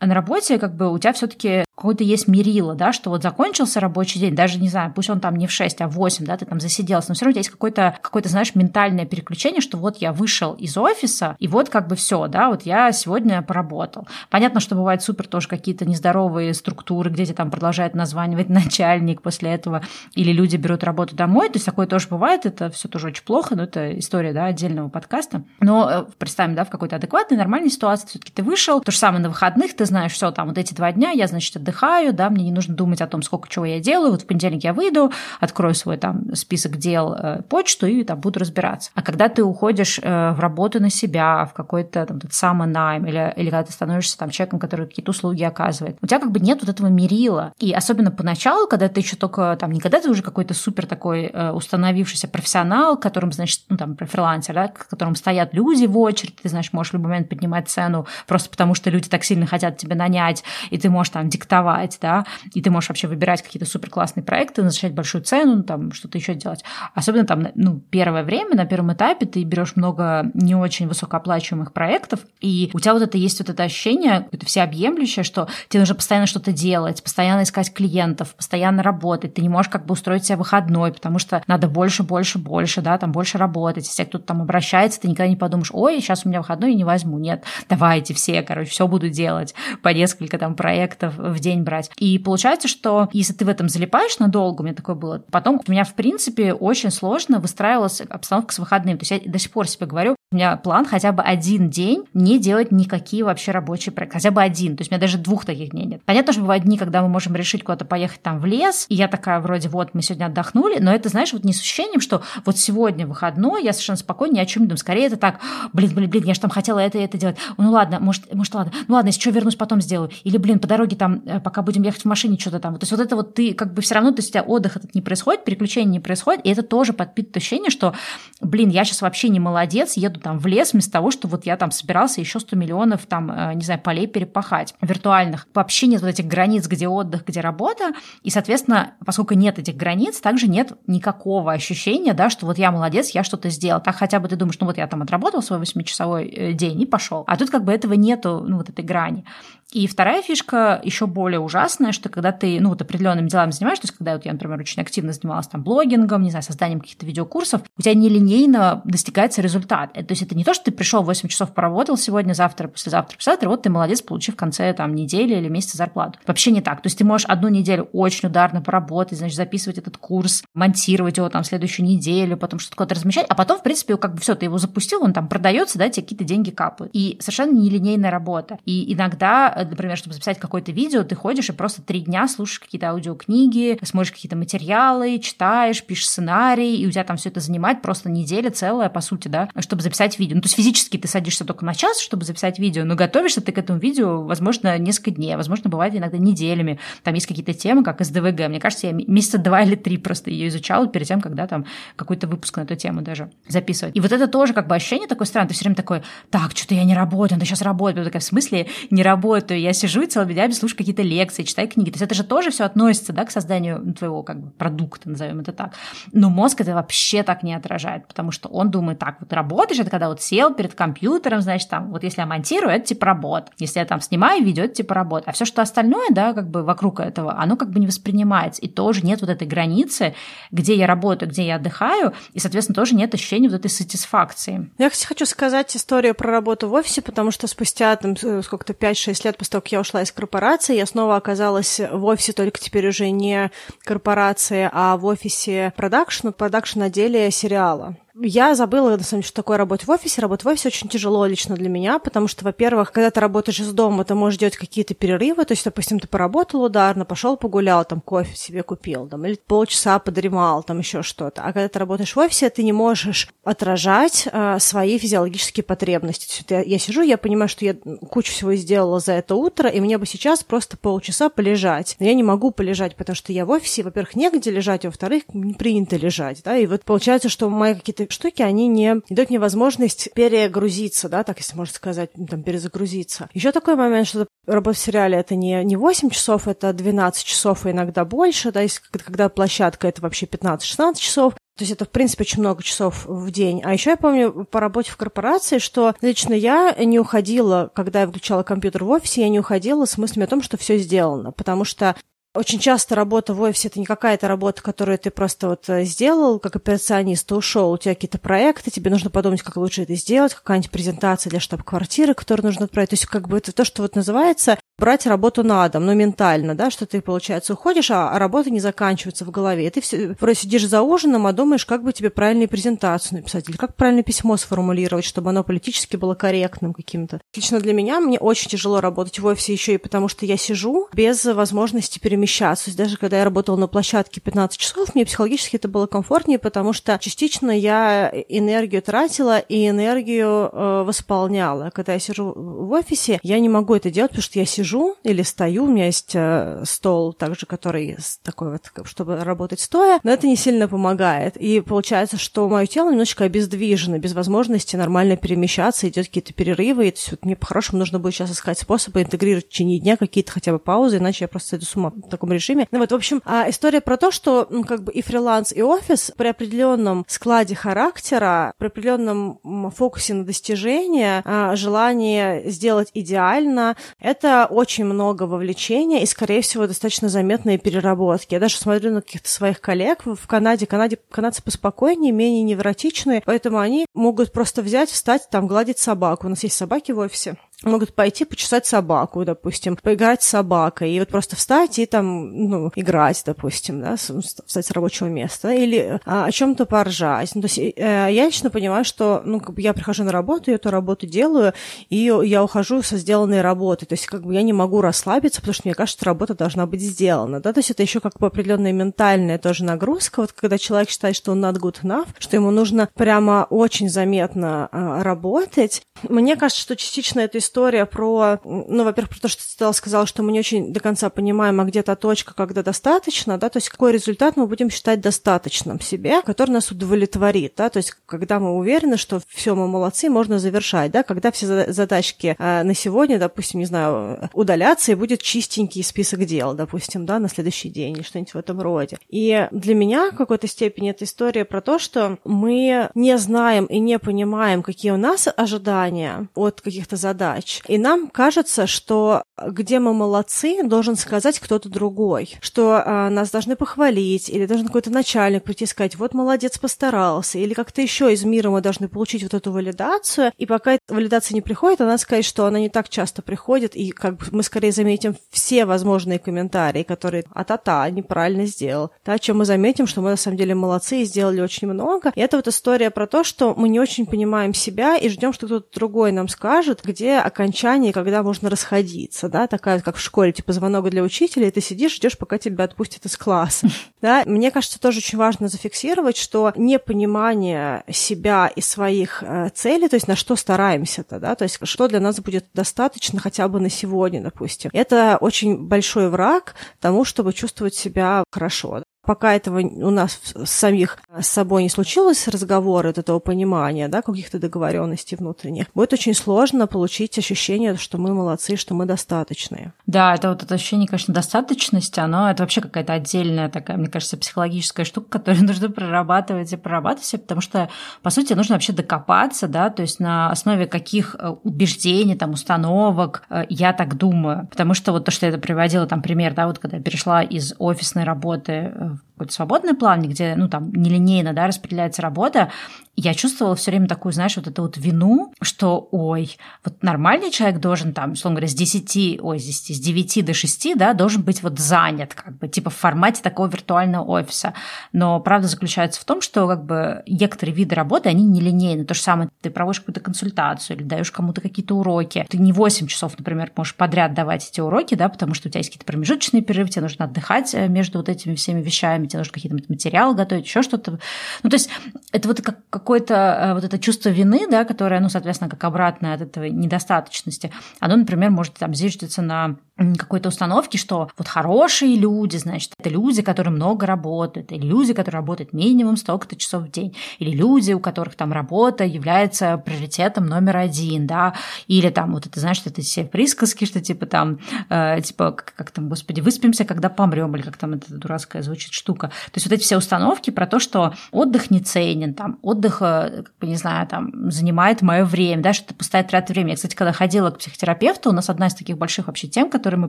[0.00, 4.18] на работе как бы у тебя все-таки какое-то есть мерило, да, что вот закончился рабочий
[4.18, 6.46] день, даже, не знаю, пусть он там не в 6, а в 8, да, ты
[6.46, 9.98] там засиделся, но все равно у тебя есть какое-то, какое-то, знаешь, ментальное переключение, что вот
[9.98, 14.08] я вышел из офиса, и вот как бы все, да, вот я сегодня поработал.
[14.30, 19.52] Понятно, что бывают супер тоже какие-то нездоровые структуры, где тебе там продолжает названивать начальник после
[19.52, 19.82] этого,
[20.14, 23.54] или люди берут работу домой, то есть такое тоже бывает, это все тоже очень плохо,
[23.54, 25.42] но это история, да, отдельного подкаста.
[25.60, 29.22] Но э, представим, да, в какой-то адекватной, нормальной ситуации все-таки ты вышел, то же самое
[29.22, 32.44] на выходных, ты знаешь, все, там вот эти два дня я, значит, отдыхаю, да, мне
[32.44, 35.74] не нужно думать о том, сколько чего я делаю, вот в понедельник я выйду, открою
[35.74, 38.90] свой там список дел, э, почту и там буду разбираться.
[38.94, 43.06] А когда ты уходишь э, в работу на себя, в какой-то там тот самый найм,
[43.06, 46.40] или, или когда ты становишься там человеком, который какие-то услуги оказывает, у тебя как бы
[46.40, 47.52] нет вот этого мерила.
[47.58, 51.30] И особенно поначалу, когда ты еще только там, не когда ты уже какой-то супер такой
[51.32, 56.36] э, установившийся профессионал, которым, значит, ну там, фрилансер, да, к которым стоят люди в очередь,
[56.36, 59.75] ты, знаешь, можешь в любой момент поднимать цену просто потому, что люди так сильно хотят
[59.78, 63.90] тебя нанять, и ты можешь там диктовать, да, и ты можешь вообще выбирать какие-то супер
[63.90, 66.64] классные проекты, назначать большую цену, там что-то еще делать.
[66.94, 72.20] Особенно там, ну, первое время, на первом этапе ты берешь много не очень высокооплачиваемых проектов,
[72.40, 76.26] и у тебя вот это есть вот это ощущение, это всеобъемлющее, что тебе нужно постоянно
[76.26, 80.92] что-то делать, постоянно искать клиентов, постоянно работать, ты не можешь как бы устроить себе выходной,
[80.92, 83.86] потому что надо больше, больше, больше, да, там больше работать.
[83.86, 86.84] Если кто-то там обращается, ты никогда не подумаешь, ой, сейчас у меня выходной, и не
[86.84, 87.18] возьму.
[87.18, 91.90] Нет, давайте все, короче, все буду делать, по несколько там проектов в день брать.
[91.96, 95.70] И получается, что если ты в этом залипаешь надолго, у меня такое было, потом у
[95.70, 98.98] меня, в принципе, очень сложно выстраивалась обстановка с выходным.
[98.98, 102.02] То есть я до сих пор себе говорю, у меня план хотя бы один день
[102.12, 104.14] не делать никакие вообще рабочие проекты.
[104.14, 104.76] Хотя бы один.
[104.76, 106.02] То есть у меня даже двух таких дней нет.
[106.04, 109.06] Понятно, что бывают дни, когда мы можем решить куда-то поехать там в лес, и я
[109.06, 112.58] такая вроде, вот, мы сегодня отдохнули, но это, знаешь, вот не с ощущением, что вот
[112.58, 114.78] сегодня выходной, я совершенно спокойно ни о чем не думаю.
[114.78, 115.38] Скорее это так,
[115.72, 117.36] блин, блин, блин, я же там хотела это и это делать.
[117.56, 118.72] Ну ладно, может, может, ладно.
[118.88, 120.10] Ну ладно, если что, вернусь, потом сделаю.
[120.24, 122.74] Или, блин, по дороге там, э, пока будем ехать в машине, что-то там.
[122.74, 124.76] То есть вот это вот ты как бы все равно, то есть у тебя отдых
[124.76, 127.94] этот не происходит, переключение не происходит, и это тоже подпитывает ощущение, что,
[128.40, 131.56] блин, я сейчас вообще не молодец, еду там в лес вместо того, что вот я
[131.56, 135.46] там собирался еще 100 миллионов там, э, не знаю, полей перепахать виртуальных.
[135.54, 137.92] Вообще нет вот этих границ, где отдых, где работа.
[138.22, 143.10] И, соответственно, поскольку нет этих границ, также нет никакого ощущения, да, что вот я молодец,
[143.10, 143.80] я что-то сделал.
[143.80, 146.86] Так хотя бы ты думаешь, ну вот я там отработал свой 8-часовой э, день и
[146.86, 147.24] пошел.
[147.26, 149.24] А тут как бы этого нету, ну вот этой грани.
[149.72, 153.88] И вторая фишка еще более ужасная, что когда ты, ну, вот определенными делами занимаешься, то
[153.88, 157.62] есть когда вот я, например, очень активно занималась там блогингом, не знаю, созданием каких-то видеокурсов,
[157.76, 159.92] у тебя нелинейно достигается результат.
[159.92, 163.48] То есть это не то, что ты пришел 8 часов поработал сегодня, завтра, послезавтра, послезавтра,
[163.48, 166.20] вот ты молодец, получив в конце там недели или месяца зарплату.
[166.26, 166.80] Вообще не так.
[166.80, 171.28] То есть ты можешь одну неделю очень ударно поработать, значит, записывать этот курс, монтировать его
[171.28, 174.46] там следующую неделю, потом что-то куда-то размещать, а потом, в принципе, как бы все, ты
[174.46, 176.90] его запустил, он там продается, да, тебе какие-то деньги капают.
[176.94, 178.58] И совершенно нелинейная работа.
[178.64, 182.60] И иногда Э, например, чтобы записать какое-то видео, ты ходишь и просто три дня слушаешь
[182.60, 187.82] какие-то аудиокниги, смотришь какие-то материалы, читаешь, пишешь сценарий, и у тебя там все это занимает
[187.82, 190.36] просто неделя целая, по сути, да, чтобы записать видео.
[190.36, 193.52] Ну, то есть физически ты садишься только на час, чтобы записать видео, но готовишься ты
[193.52, 196.78] к этому видео, возможно, несколько дней, возможно, бывает иногда неделями.
[197.02, 198.48] Там есть какие-то темы, как СДВГ.
[198.48, 202.26] Мне кажется, я месяца два или три просто ее изучала перед тем, когда там какой-то
[202.26, 203.96] выпуск на эту тему даже записывать.
[203.96, 205.48] И вот это тоже как бы ощущение такое странное.
[205.48, 207.98] Ты все время такой, так, что-то я не работаю, надо сейчас работать.
[207.98, 209.45] Я такая, в смысле не работаю?
[209.46, 211.90] Работаю, я сижу и целыми днями слушаю какие-то лекции, читаю книги.
[211.90, 215.40] То есть это же тоже все относится да, к созданию твоего как бы, продукта, назовем
[215.40, 215.74] это так.
[216.12, 219.90] Но мозг это вообще так не отражает, потому что он думает, так, вот работаешь, это
[219.90, 223.52] когда вот сел перед компьютером, значит, там, вот если я монтирую, это типа работа.
[223.58, 225.30] Если я там снимаю видео, это типа работа.
[225.30, 228.62] А все, что остальное, да, как бы вокруг этого, оно как бы не воспринимается.
[228.62, 230.14] И тоже нет вот этой границы,
[230.50, 234.70] где я работаю, где я отдыхаю, и, соответственно, тоже нет ощущения вот этой сатисфакции.
[234.78, 239.35] Я, хочу сказать историю про работу в офисе, потому что спустя там сколько-то 5-6 лет
[239.36, 243.10] после того, как я ушла из корпорации, я снова оказалась в офисе, только теперь уже
[243.10, 243.50] не
[243.84, 247.96] корпорации, а в офисе продакшн, продакшн отделе сериала.
[248.18, 250.22] Я забыла, на самом деле, что такое работать в офисе.
[250.22, 253.72] Работать в офисе очень тяжело лично для меня, потому что, во-первых, когда ты работаешь из
[253.72, 258.00] дома, ты можешь делать какие-то перерывы, то есть, допустим, ты поработал ударно, пошел погулял, там
[258.00, 261.42] кофе себе купил, там, или полчаса подремал, там еще что-то.
[261.42, 266.38] А когда ты работаешь в офисе, ты не можешь отражать э, свои физиологические потребности.
[266.38, 269.78] Есть, я, я сижу, я понимаю, что я кучу всего сделала за это утро, и
[269.80, 271.96] мне бы сейчас просто полчаса полежать.
[272.00, 275.24] Но я не могу полежать, потому что я в офисе, во-первых, негде лежать, а во-вторых,
[275.34, 279.38] не принято лежать, да, и вот получается, что мои какие-то штуки, они не дают мне
[279.38, 283.28] возможность перегрузиться, да, так если можно сказать, там, перезагрузиться.
[283.32, 287.66] Еще такой момент, что работа в сериале это не, не 8 часов, это 12 часов
[287.66, 291.88] и иногда больше, да, если когда площадка это вообще 15-16 часов, то есть это, в
[291.88, 293.62] принципе, очень много часов в день.
[293.64, 298.06] А еще я помню по работе в корпорации, что лично я не уходила, когда я
[298.06, 301.32] выключала компьютер в офисе, я не уходила с мыслями о том, что все сделано.
[301.32, 301.96] Потому что
[302.36, 306.38] очень часто работа в офисе это не какая-то работа, которую ты просто вот э, сделал,
[306.38, 310.70] как операционист, ушел, у тебя какие-то проекты, тебе нужно подумать, как лучше это сделать, какая-нибудь
[310.70, 312.90] презентация для штаб-квартиры, которую нужно отправить.
[312.90, 316.54] То есть как бы это то, что вот называется брать работу на дом, но ментально,
[316.54, 319.66] да, что ты, получается, уходишь, а, а работа не заканчивается в голове.
[319.66, 323.48] И ты все, вроде сидишь за ужином, а думаешь, как бы тебе правильную презентацию написать,
[323.48, 327.20] или как правильно письмо сформулировать, чтобы оно политически было корректным каким-то.
[327.34, 330.88] Лично для меня мне очень тяжело работать в офисе еще и потому, что я сижу
[330.92, 332.76] без возможности перемещаться.
[332.76, 336.98] Даже когда я работала на площадке 15 часов, мне психологически это было комфортнее, потому что
[337.00, 341.70] частично я энергию тратила и энергию э, восполняла.
[341.70, 344.96] Когда я сижу в офисе, я не могу это делать, потому что я сижу сижу
[345.02, 350.10] или стою, у меня есть э, стол также, который такой вот, чтобы работать стоя, но
[350.10, 351.36] это не сильно помогает.
[351.36, 356.90] И получается, что мое тело немножечко обездвижено, без возможности нормально перемещаться, идет какие-то перерывы, и
[356.90, 360.52] то вот мне по-хорошему нужно будет сейчас искать способы интегрировать в течение дня какие-то хотя
[360.52, 362.66] бы паузы, иначе я просто сойду с ума в таком режиме.
[362.72, 365.62] Ну вот, в общем, а история про то, что ну, как бы и фриланс, и
[365.62, 374.48] офис при определенном складе характера, при определенном фокусе на достижение, а, желание сделать идеально, это
[374.56, 378.32] очень много вовлечения и, скорее всего, достаточно заметные переработки.
[378.32, 380.64] Я даже смотрю на каких-то своих коллег в Канаде.
[380.64, 386.26] Канаде канадцы поспокойнее, менее невротичные, поэтому они могут просто взять, встать, там, гладить собаку.
[386.26, 390.98] У нас есть собаки в офисе могут пойти почесать собаку, допустим, поиграть с собакой, и
[390.98, 396.26] вот просто встать и там, ну, играть, допустим, да, встать с рабочего места, или а,
[396.26, 397.34] о чем-то поржать.
[397.34, 400.50] Ну, то есть э, я лично понимаю, что, ну, как бы я прихожу на работу,
[400.50, 401.54] я эту работу делаю,
[401.88, 405.54] и я ухожу со сделанной работы, то есть как бы я не могу расслабиться, потому
[405.54, 408.26] что мне кажется, что работа должна быть сделана, да, то есть это еще как бы
[408.26, 412.50] определенная ментальная тоже нагрузка, вот когда человек считает, что он not good enough, что ему
[412.50, 415.82] нужно прямо очень заметно а, работать.
[416.02, 420.22] Мне кажется, что частично это история про, ну, во-первых, про то, что ты сказала, что
[420.22, 423.68] мы не очень до конца понимаем, а где то точка, когда достаточно, да, то есть
[423.68, 428.56] какой результат мы будем считать достаточным себе, который нас удовлетворит, да, то есть когда мы
[428.56, 433.60] уверены, что все, мы молодцы, можно завершать, да, когда все задачки э, на сегодня, допустим,
[433.60, 438.34] не знаю, удалятся, и будет чистенький список дел, допустим, да, на следующий день, или что-нибудь
[438.34, 438.98] в этом роде.
[439.08, 443.78] И для меня в какой-то степени эта история про то, что мы не знаем и
[443.78, 447.35] не понимаем, какие у нас ожидания от каких-то задач,
[447.66, 453.56] и нам кажется, что где мы молодцы, должен сказать кто-то другой, что а, нас должны
[453.56, 458.24] похвалить, или должен какой-то начальник прийти и сказать, вот молодец, постарался, или как-то еще из
[458.24, 462.46] мира мы должны получить вот эту валидацию, и пока валидация не приходит, она сказать, что
[462.46, 467.24] она не так часто приходит, и как бы мы скорее заметим все возможные комментарии, которые
[467.32, 471.40] а-та-та, неправильно сделал, да, чем мы заметим, что мы на самом деле молодцы и сделали
[471.40, 472.12] очень много.
[472.14, 475.46] И это вот история про то, что мы не очень понимаем себя и ждем, что
[475.46, 480.52] кто-то другой нам скажет, где окончание, когда можно расходиться, да, такая как в школе, типа
[480.52, 483.68] звонок для учителя, и ты сидишь, ждешь, пока тебя отпустят из класса.
[484.02, 489.96] Да, мне кажется, тоже очень важно зафиксировать, что непонимание себя и своих э, целей, то
[489.96, 493.70] есть на что стараемся-то, да, то есть что для нас будет достаточно хотя бы на
[493.70, 494.70] сегодня, допустим.
[494.72, 501.28] Это очень большой враг тому, чтобы чувствовать себя хорошо пока этого у нас самих с
[501.28, 507.18] собой не случилось разговора, от этого понимания, да, каких-то договоренностей внутренних, будет очень сложно получить
[507.18, 509.72] ощущение, что мы молодцы, что мы достаточные.
[509.86, 514.16] Да, это вот это ощущение, конечно, достаточности, оно это вообще какая-то отдельная такая, мне кажется,
[514.16, 517.68] психологическая штука, которую нужно прорабатывать и прорабатывать, потому что,
[518.02, 523.22] по сути, нужно вообще докопаться, да, то есть на основе каких э, убеждений, там, установок
[523.30, 524.46] э, я так думаю.
[524.48, 527.54] Потому что вот то, что я приводила, там, пример, да, вот когда я перешла из
[527.58, 532.50] офисной работы э, какой-то свободный план, где, ну, там, нелинейно, да, распределяется работа,
[532.96, 537.60] я чувствовала все время такую, знаешь, вот эту вот вину, что, ой, вот нормальный человек
[537.60, 541.42] должен там, условно говоря, с 10, ой, здесь с 9 до 6, да, должен быть
[541.42, 544.54] вот занят, как бы, типа в формате такого виртуального офиса.
[544.92, 548.84] Но правда заключается в том, что как бы некоторые виды работы, они нелинейны.
[548.84, 552.26] То же самое, ты проводишь какую-то консультацию или даешь кому-то какие-то уроки.
[552.30, 555.60] Ты не 8 часов, например, можешь подряд давать эти уроки, да, потому что у тебя
[555.60, 559.32] есть какие-то промежуточные перерывы, тебе нужно отдыхать э, между вот этими всеми вещами, тебе нужно
[559.32, 560.98] какие-то материалы готовить, еще что-то.
[561.42, 561.70] Ну, то есть
[562.12, 566.14] это вот как какое-то э, вот это чувство вины, да, которое, ну, соответственно, как обратное
[566.14, 572.36] от этого недостаточности, оно, например, может там зиждется на какой-то установки, что вот хорошие люди,
[572.38, 576.96] значит, это люди, которые много работают, или люди, которые работают минимум столько-то часов в день,
[577.18, 581.34] или люди, у которых там работа является приоритетом номер один, да,
[581.66, 584.38] или там вот это, знаешь, это все присказки, что типа там,
[584.70, 588.72] э, типа, как, как там, господи, выспимся, когда помрем, или как там эта дурацкая звучит
[588.72, 589.08] штука.
[589.08, 593.24] То есть вот эти все установки про то, что отдых не ценен, там, отдых, э,
[593.24, 596.52] как бы, не знаю, там, занимает мое время, да, что это пустая трата времени.
[596.52, 599.80] Я, кстати, когда ходила к психотерапевту, у нас одна из таких больших вообще тем, которой
[599.80, 599.88] мы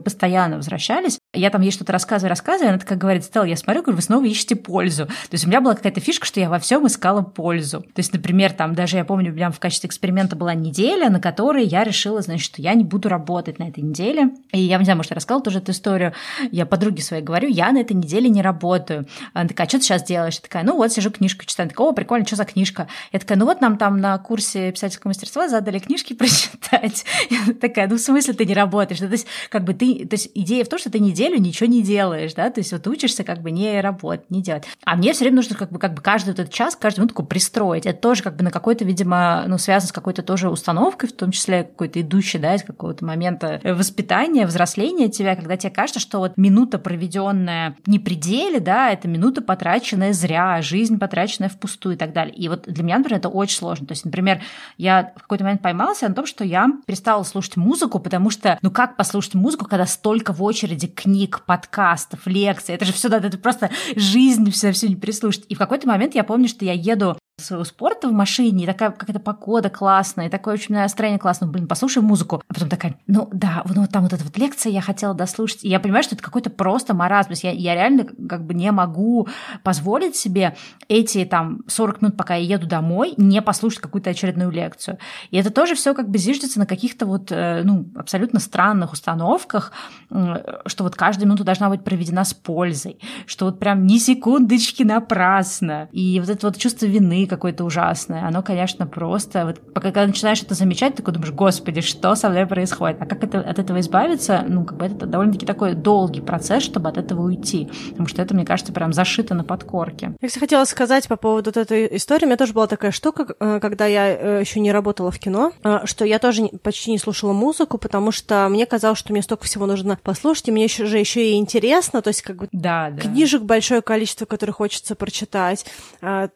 [0.00, 1.17] постоянно возвращались.
[1.34, 4.24] Я там ей что-то рассказываю, рассказываю, она такая говорит, Стелла, я смотрю, говорю, вы снова
[4.24, 5.04] ищете пользу.
[5.04, 7.80] То есть у меня была какая-то фишка, что я во всем искала пользу.
[7.80, 11.20] То есть, например, там даже я помню, у меня в качестве эксперимента была неделя, на
[11.20, 14.30] которой я решила, значит, что я не буду работать на этой неделе.
[14.52, 16.14] И я не знаю, может, я рассказала тоже эту историю.
[16.50, 19.06] Я подруге своей говорю, я на этой неделе не работаю.
[19.34, 20.36] Она такая, «А что ты сейчас делаешь?
[20.36, 21.66] Я такая, ну вот, сижу книжку читаю.
[21.66, 22.88] Она такая, о, прикольно, что за книжка?
[23.12, 27.04] Я такая, ну вот нам там на курсе писательского мастерства задали книжки прочитать.
[27.28, 28.98] Я такая, ну в смысле ты не работаешь?
[28.98, 31.82] То есть, как бы ты, то есть идея в том, что ты неделю ничего не
[31.82, 34.64] делаешь, да, то есть вот учишься как бы не работать, не делать.
[34.84, 37.86] А мне все время нужно как бы, как бы каждый этот час, каждую минутку пристроить.
[37.86, 41.32] Это тоже как бы на какой-то, видимо, ну, связано с какой-то тоже установкой, в том
[41.32, 46.36] числе какой-то идущей, да, из какого-то момента воспитания, взросления тебя, когда тебе кажется, что вот
[46.36, 52.34] минута, проведенная не пределе, да, это минута, потраченная зря, жизнь, потраченная впустую и так далее.
[52.34, 53.86] И вот для меня, например, это очень сложно.
[53.86, 54.40] То есть, например,
[54.76, 58.70] я в какой-то момент поймался на том, что я перестала слушать музыку, потому что, ну
[58.70, 61.07] как послушать музыку, когда столько в очереди книг,
[61.44, 65.44] подкастов, лекций, это же все, да, это просто жизнь, все, все не прислушать.
[65.48, 68.90] И в какой-то момент я помню, что я еду своего спорта в машине, и такая
[68.90, 72.42] какая-то погода классная, и такое очень настроение классное, блин, послушай музыку.
[72.48, 75.64] А потом такая, ну да, ну вот там вот эта вот лекция я хотела дослушать.
[75.64, 77.28] И я понимаю, что это какой-то просто маразм.
[77.28, 79.28] То есть я, я реально как бы не могу
[79.62, 80.56] позволить себе
[80.88, 84.98] эти там 40 минут, пока я еду домой, не послушать какую-то очередную лекцию.
[85.30, 89.72] И это тоже все как бы зиждется на каких-то вот, э, ну, абсолютно странных установках,
[90.08, 95.88] что вот каждая минута должна быть проведена с пользой, что вот прям ни секундочки напрасно.
[95.92, 99.46] И вот это вот чувство вины какое-то ужасное, оно, конечно, просто...
[99.46, 103.00] Вот, пока когда начинаешь это замечать, ты такой думаешь, господи, что со мной происходит?
[103.00, 104.44] А как это, от этого избавиться?
[104.46, 107.68] Ну, как бы это довольно-таки такой долгий процесс, чтобы от этого уйти.
[107.90, 110.14] Потому что это, мне кажется, прям зашито на подкорке.
[110.20, 112.24] Я, кстати, хотела сказать по поводу вот этой истории.
[112.24, 115.52] У меня тоже была такая штука, э, когда я э, еще не работала в кино,
[115.62, 119.44] э, что я тоже почти не слушала музыку, потому что мне казалось, что мне столько
[119.44, 122.90] всего нужно послушать, и мне еще же еще и интересно, то есть как бы да,
[122.90, 123.02] да.
[123.02, 125.66] книжек большое количество, которые хочется прочитать,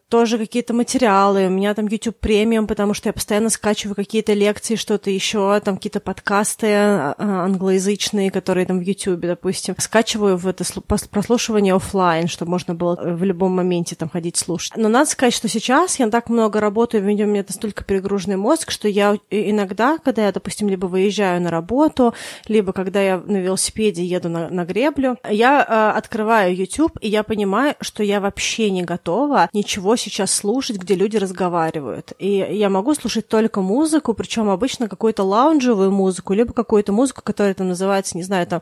[0.09, 1.47] тоже какие-то материалы.
[1.47, 5.77] У меня там YouTube премиум, потому что я постоянно скачиваю какие-то лекции, что-то еще, там
[5.77, 9.75] какие-то подкасты а, а, англоязычные, которые там в YouTube, допустим.
[9.77, 10.65] Скачиваю в это
[11.09, 14.73] прослушивание офлайн, чтобы можно было э, в любом моменте там ходить слушать.
[14.75, 18.89] Но надо сказать, что сейчас я так много работаю, у меня настолько перегруженный мозг, что
[18.89, 22.13] я иногда, когда я, допустим, либо выезжаю на работу,
[22.49, 27.23] либо когда я на велосипеде еду на, на греблю, я э, открываю YouTube, и я
[27.23, 32.13] понимаю, что я вообще не готова ничего сейчас слушать, где люди разговаривают.
[32.19, 37.53] И я могу слушать только музыку, причем обычно какую-то лаунжевую музыку, либо какую-то музыку, которая
[37.53, 38.61] там называется, не знаю, там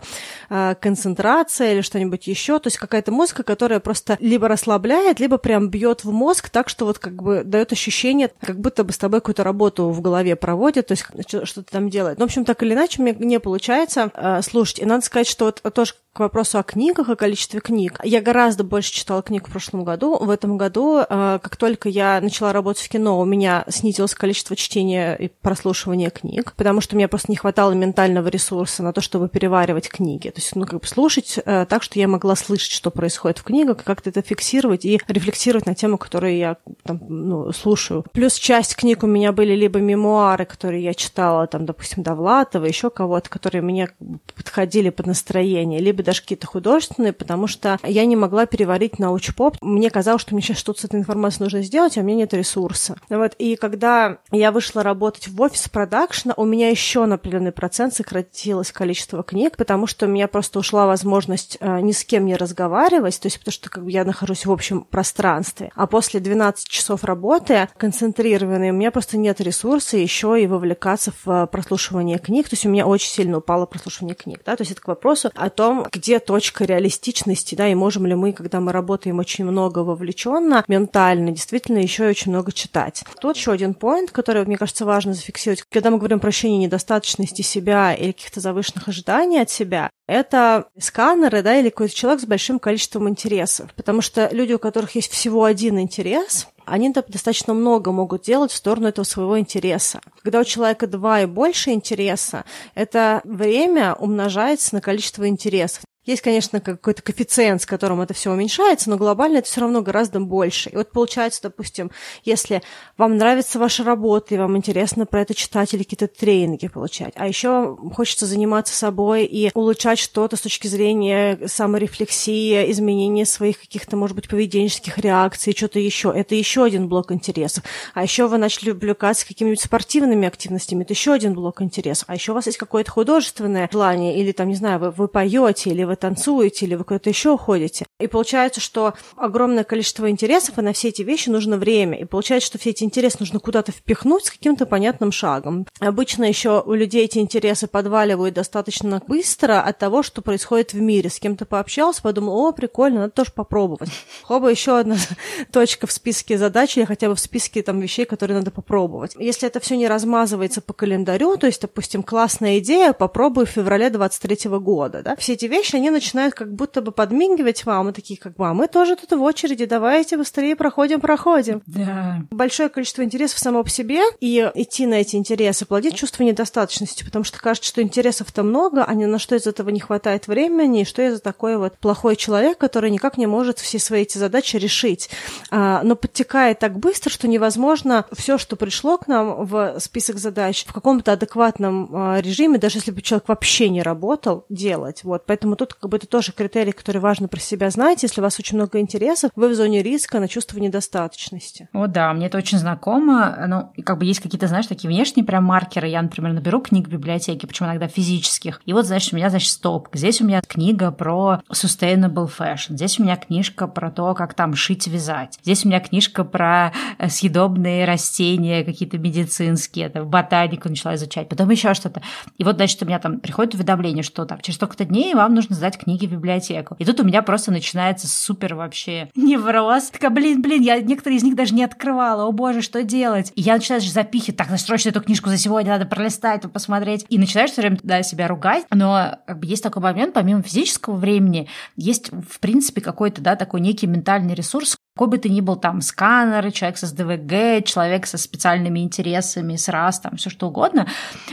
[0.49, 2.59] э, концентрация или что-нибудь еще.
[2.59, 6.85] То есть какая-то музыка, которая просто либо расслабляет, либо прям бьет в мозг так, что
[6.85, 10.87] вот как бы дает ощущение, как будто бы с тобой какую-то работу в голове проводит,
[10.87, 11.05] то есть
[11.47, 12.17] что-то там делает.
[12.17, 14.79] Ну, в общем, так или иначе, мне не получается э, слушать.
[14.79, 17.99] И надо сказать, что вот тоже к вопросу о книгах, о количестве книг.
[18.03, 20.17] Я гораздо больше читала книг в прошлом году.
[20.17, 21.05] В этом году, э,
[21.41, 26.53] как только я начала работать в кино, у меня снизилось количество чтения и прослушивания книг,
[26.55, 30.29] потому что мне просто не хватало ментального ресурса на то, чтобы переваривать книги.
[30.29, 33.43] То есть, ну, как бы слушать э, так, что я могла слышать, что происходит в
[33.43, 38.05] книгах, как-то это фиксировать и рефлексировать на тему, которую я там, ну, слушаю.
[38.11, 42.89] Плюс часть книг у меня были либо мемуары, которые я читала, там, допустим, Довлатова, еще
[42.89, 43.89] кого-то, которые мне
[44.35, 49.57] подходили под настроение, либо даже какие-то художественные, потому что я не могла переварить научпоп.
[49.61, 52.33] Мне казалось, что мне сейчас что-то с этой информацией нужно сделать, а у меня нет
[52.33, 52.95] ресурса.
[53.09, 57.93] Вот, и когда я вышла работать в офис продакшна, у меня еще на определенный процент
[57.93, 62.35] сократилось количество книг, потому что у меня просто ушла возможность э, ни с кем не
[62.35, 65.71] разговаривать, то есть потому что как бы, я нахожусь в общем пространстве.
[65.75, 71.47] А после 12 часов работы концентрированной, у меня просто нет ресурса еще и вовлекаться в
[71.47, 74.81] прослушивание книг, то есть у меня очень сильно упало прослушивание книг, да, то есть это
[74.81, 79.19] к вопросу о том, где точка реалистичности, да, и можем ли мы, когда мы работаем
[79.19, 83.03] очень много вовлеченно, ментально, действительно еще очень много читать.
[83.19, 85.63] Тут еще один поинт, который, мне кажется, важно зафиксировать.
[85.69, 91.41] Когда мы говорим про ощущение недостаточности себя или каких-то завышенных ожиданий от себя, это сканеры,
[91.41, 93.73] да, или какой-то человек с большим количеством интересов.
[93.75, 98.55] Потому что люди, у которых есть всего один интерес, они достаточно много могут делать в
[98.55, 100.01] сторону этого своего интереса.
[100.23, 102.45] Когда у человека два и больше интереса,
[102.75, 105.83] это время умножается на количество интересов.
[106.03, 110.19] Есть, конечно, какой-то коэффициент, с которым это все уменьшается, но глобально это все равно гораздо
[110.19, 110.71] больше.
[110.71, 111.91] И вот получается, допустим,
[112.23, 112.63] если
[112.97, 117.27] вам нравится ваша работа, и вам интересно про это читать или какие-то тренинги получать, а
[117.27, 124.15] еще хочется заниматься собой и улучшать что-то с точки зрения саморефлексии, изменения своих каких-то, может
[124.15, 126.11] быть, поведенческих реакций, что-то еще.
[126.15, 127.63] Это еще один блок интересов.
[127.93, 132.05] А еще вы начали увлекаться какими-нибудь спортивными активностями, это еще один блок интересов.
[132.07, 135.69] А еще у вас есть какое-то художественное желание, или там, не знаю, вы, вы поете,
[135.69, 137.85] или вы танцуете или вы куда-то еще ходите.
[137.99, 141.99] И получается, что огромное количество интересов, и на все эти вещи нужно время.
[141.99, 145.67] И получается, что все эти интересы нужно куда-то впихнуть с каким-то понятным шагом.
[145.79, 151.09] Обычно еще у людей эти интересы подваливают достаточно быстро от того, что происходит в мире.
[151.09, 153.89] С кем-то пообщался, подумал, о, прикольно, надо тоже попробовать.
[154.23, 154.97] Хоба, еще одна
[155.51, 159.15] точка в списке задач или хотя бы в списке там вещей, которые надо попробовать.
[159.17, 163.89] Если это все не размазывается по календарю, то есть, допустим, классная идея, попробую в феврале
[163.89, 168.19] 23 года, да, все эти вещи, они начинают как будто бы подмигивать вам, и такие
[168.19, 171.61] как бы, а мы тоже тут в очереди, давайте быстрее проходим, проходим.
[171.65, 172.21] Да.
[172.29, 177.25] Большое количество интересов само по себе, и идти на эти интересы плодит чувство недостаточности, потому
[177.25, 180.85] что кажется, что интересов-то много, а ни на что из этого не хватает времени, и
[180.85, 184.57] что я за такой вот плохой человек, который никак не может все свои эти задачи
[184.57, 185.09] решить.
[185.49, 190.65] А, но подтекает так быстро, что невозможно все, что пришло к нам в список задач,
[190.65, 195.03] в каком-то адекватном а, режиме, даже если бы человек вообще не работал, делать.
[195.03, 195.23] Вот.
[195.25, 198.03] Поэтому тут как бы это тоже критерий, который важно про себя знать.
[198.03, 201.69] Если у вас очень много интересов, вы в зоне риска на чувство недостаточности.
[201.73, 203.45] О, да, мне это очень знакомо.
[203.47, 205.87] Ну, как бы есть какие-то, знаешь, такие внешние прям маркеры.
[205.87, 208.61] Я, например, наберу книг в библиотеке, причем иногда физических.
[208.65, 209.89] И вот, значит, у меня, значит, стоп.
[209.93, 212.75] Здесь у меня книга про sustainable fashion.
[212.75, 215.39] Здесь у меня книжка про то, как там шить, вязать.
[215.43, 219.87] Здесь у меня книжка про э, съедобные растения, какие-то медицинские.
[219.87, 221.29] Это ботанику начала изучать.
[221.29, 222.01] Потом еще что-то.
[222.37, 225.55] И вот, значит, у меня там приходит уведомление, что там через столько-то дней вам нужно
[225.61, 226.75] сдать книги в библиотеку.
[226.79, 229.91] И тут у меня просто начинается супер вообще невроз.
[229.91, 232.25] Такая, блин, блин, я некоторые из них даже не открывала.
[232.25, 233.31] О боже, что делать?
[233.35, 234.37] И я начинаю запихивать.
[234.37, 237.05] Так, срочно эту книжку за сегодня надо пролистать, посмотреть.
[237.09, 238.65] И начинаешь все время да, себя ругать.
[238.71, 243.61] Но как бы, есть такой момент, помимо физического времени, есть, в принципе, какой-то, да, такой
[243.61, 248.17] некий ментальный ресурс, какой бы ты ни был там сканер, человек с СДВГ, человек со
[248.17, 250.87] специальными интересами, с РАС, там все что угодно,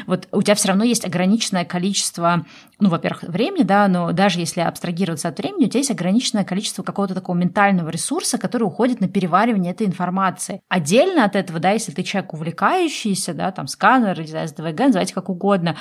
[0.07, 2.47] вот у тебя все равно есть ограниченное количество,
[2.81, 6.83] ну, во-первых, времени, да, но даже если абстрагироваться от времени, у тебя есть ограниченное количество
[6.83, 10.63] какого-то такого ментального ресурса, который уходит на переваривание этой информации.
[10.69, 15.15] Отдельно от этого, да, если ты человек увлекающийся, да, там сканер, не знаю, СДВГ, называйте
[15.15, 15.77] как угодно,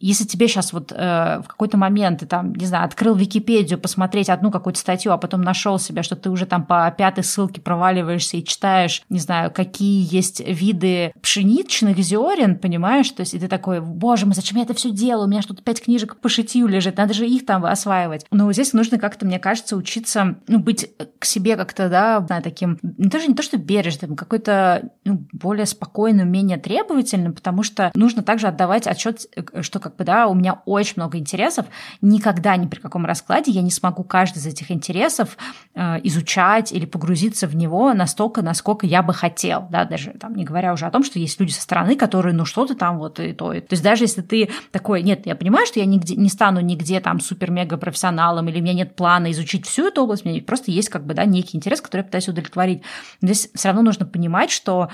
[0.00, 4.30] если тебе сейчас вот э, в какой-то момент ты там, не знаю, открыл Википедию, посмотреть
[4.30, 8.36] одну какую-то статью, а потом нашел себя, что ты уже там по пятой ссылке проваливаешься
[8.36, 13.10] и читаешь, не знаю, какие есть виды пшеничных зерен, понимаешь?
[13.10, 15.26] То есть и ты такой, боже мой, зачем я это все делаю?
[15.26, 18.24] У меня что-то пять книжек по шитью лежит, надо же их там осваивать.
[18.30, 23.10] Но здесь нужно как-то, мне кажется, учиться, ну, быть к себе как-то, да, таким, не
[23.10, 28.46] то, не то что бережным, какой-то ну, более спокойным, менее требовательным, потому что нужно также
[28.46, 29.26] отдавать отчет,
[29.62, 31.66] что как бы, да, у меня очень много интересов,
[32.02, 35.36] никогда ни при каком раскладе я не смогу каждый из этих интересов
[35.74, 40.44] э, изучать или погрузиться в него настолько, насколько я бы хотел, да, даже там не
[40.44, 43.32] говоря уже о том, что есть люди со стороны, которые, ну, что-то там вот и
[43.32, 43.60] то, и...
[43.60, 47.00] то есть даже если ты такой, нет, я понимаю, что я нигде, не стану нигде
[47.00, 50.70] там супер-мега профессионалом, или у меня нет плана изучить всю эту область, у меня просто
[50.70, 52.82] есть как бы, да, некий интерес, который я пытаюсь удовлетворить.
[53.20, 54.88] Но здесь все равно нужно понимать, что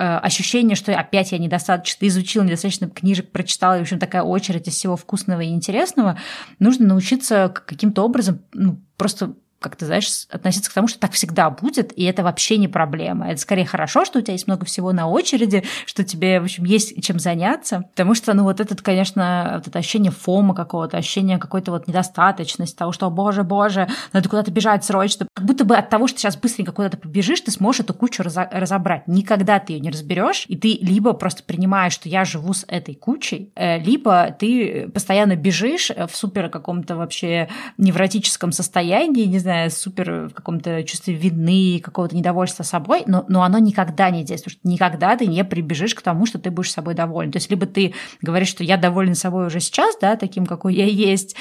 [0.00, 4.66] Э, ощущение, что опять я недостаточно изучил, недостаточно книжек прочитала, и, в общем, такая очередь
[4.66, 6.18] из всего вкусного и интересного,
[6.58, 11.50] нужно научиться каким-то образом ну, просто как ты знаешь, относиться к тому, что так всегда
[11.50, 13.30] будет, и это вообще не проблема.
[13.30, 16.64] Это скорее хорошо, что у тебя есть много всего на очереди, что тебе, в общем,
[16.64, 17.84] есть чем заняться.
[17.90, 22.76] Потому что, ну, вот этот, конечно, вот это ощущение фома какого-то, ощущение какой-то вот недостаточности,
[22.76, 25.26] того, что, боже, боже, надо куда-то бежать срочно.
[25.34, 29.06] Как будто бы от того, что сейчас быстренько куда-то побежишь, ты сможешь эту кучу разобрать.
[29.06, 32.94] Никогда ты ее не разберешь, и ты либо просто принимаешь, что я живу с этой
[32.94, 39.70] кучей, э, либо ты постоянно бежишь в супер каком-то вообще невротическом состоянии, не знаю, знаю,
[39.70, 44.58] супер в каком-то чувстве вины, какого-то недовольства собой, но, но оно никогда не действует.
[44.62, 47.32] Никогда ты не прибежишь к тому, что ты будешь собой доволен.
[47.32, 50.84] То есть либо ты говоришь, что я доволен собой уже сейчас, да, таким, какой я
[50.86, 51.34] есть,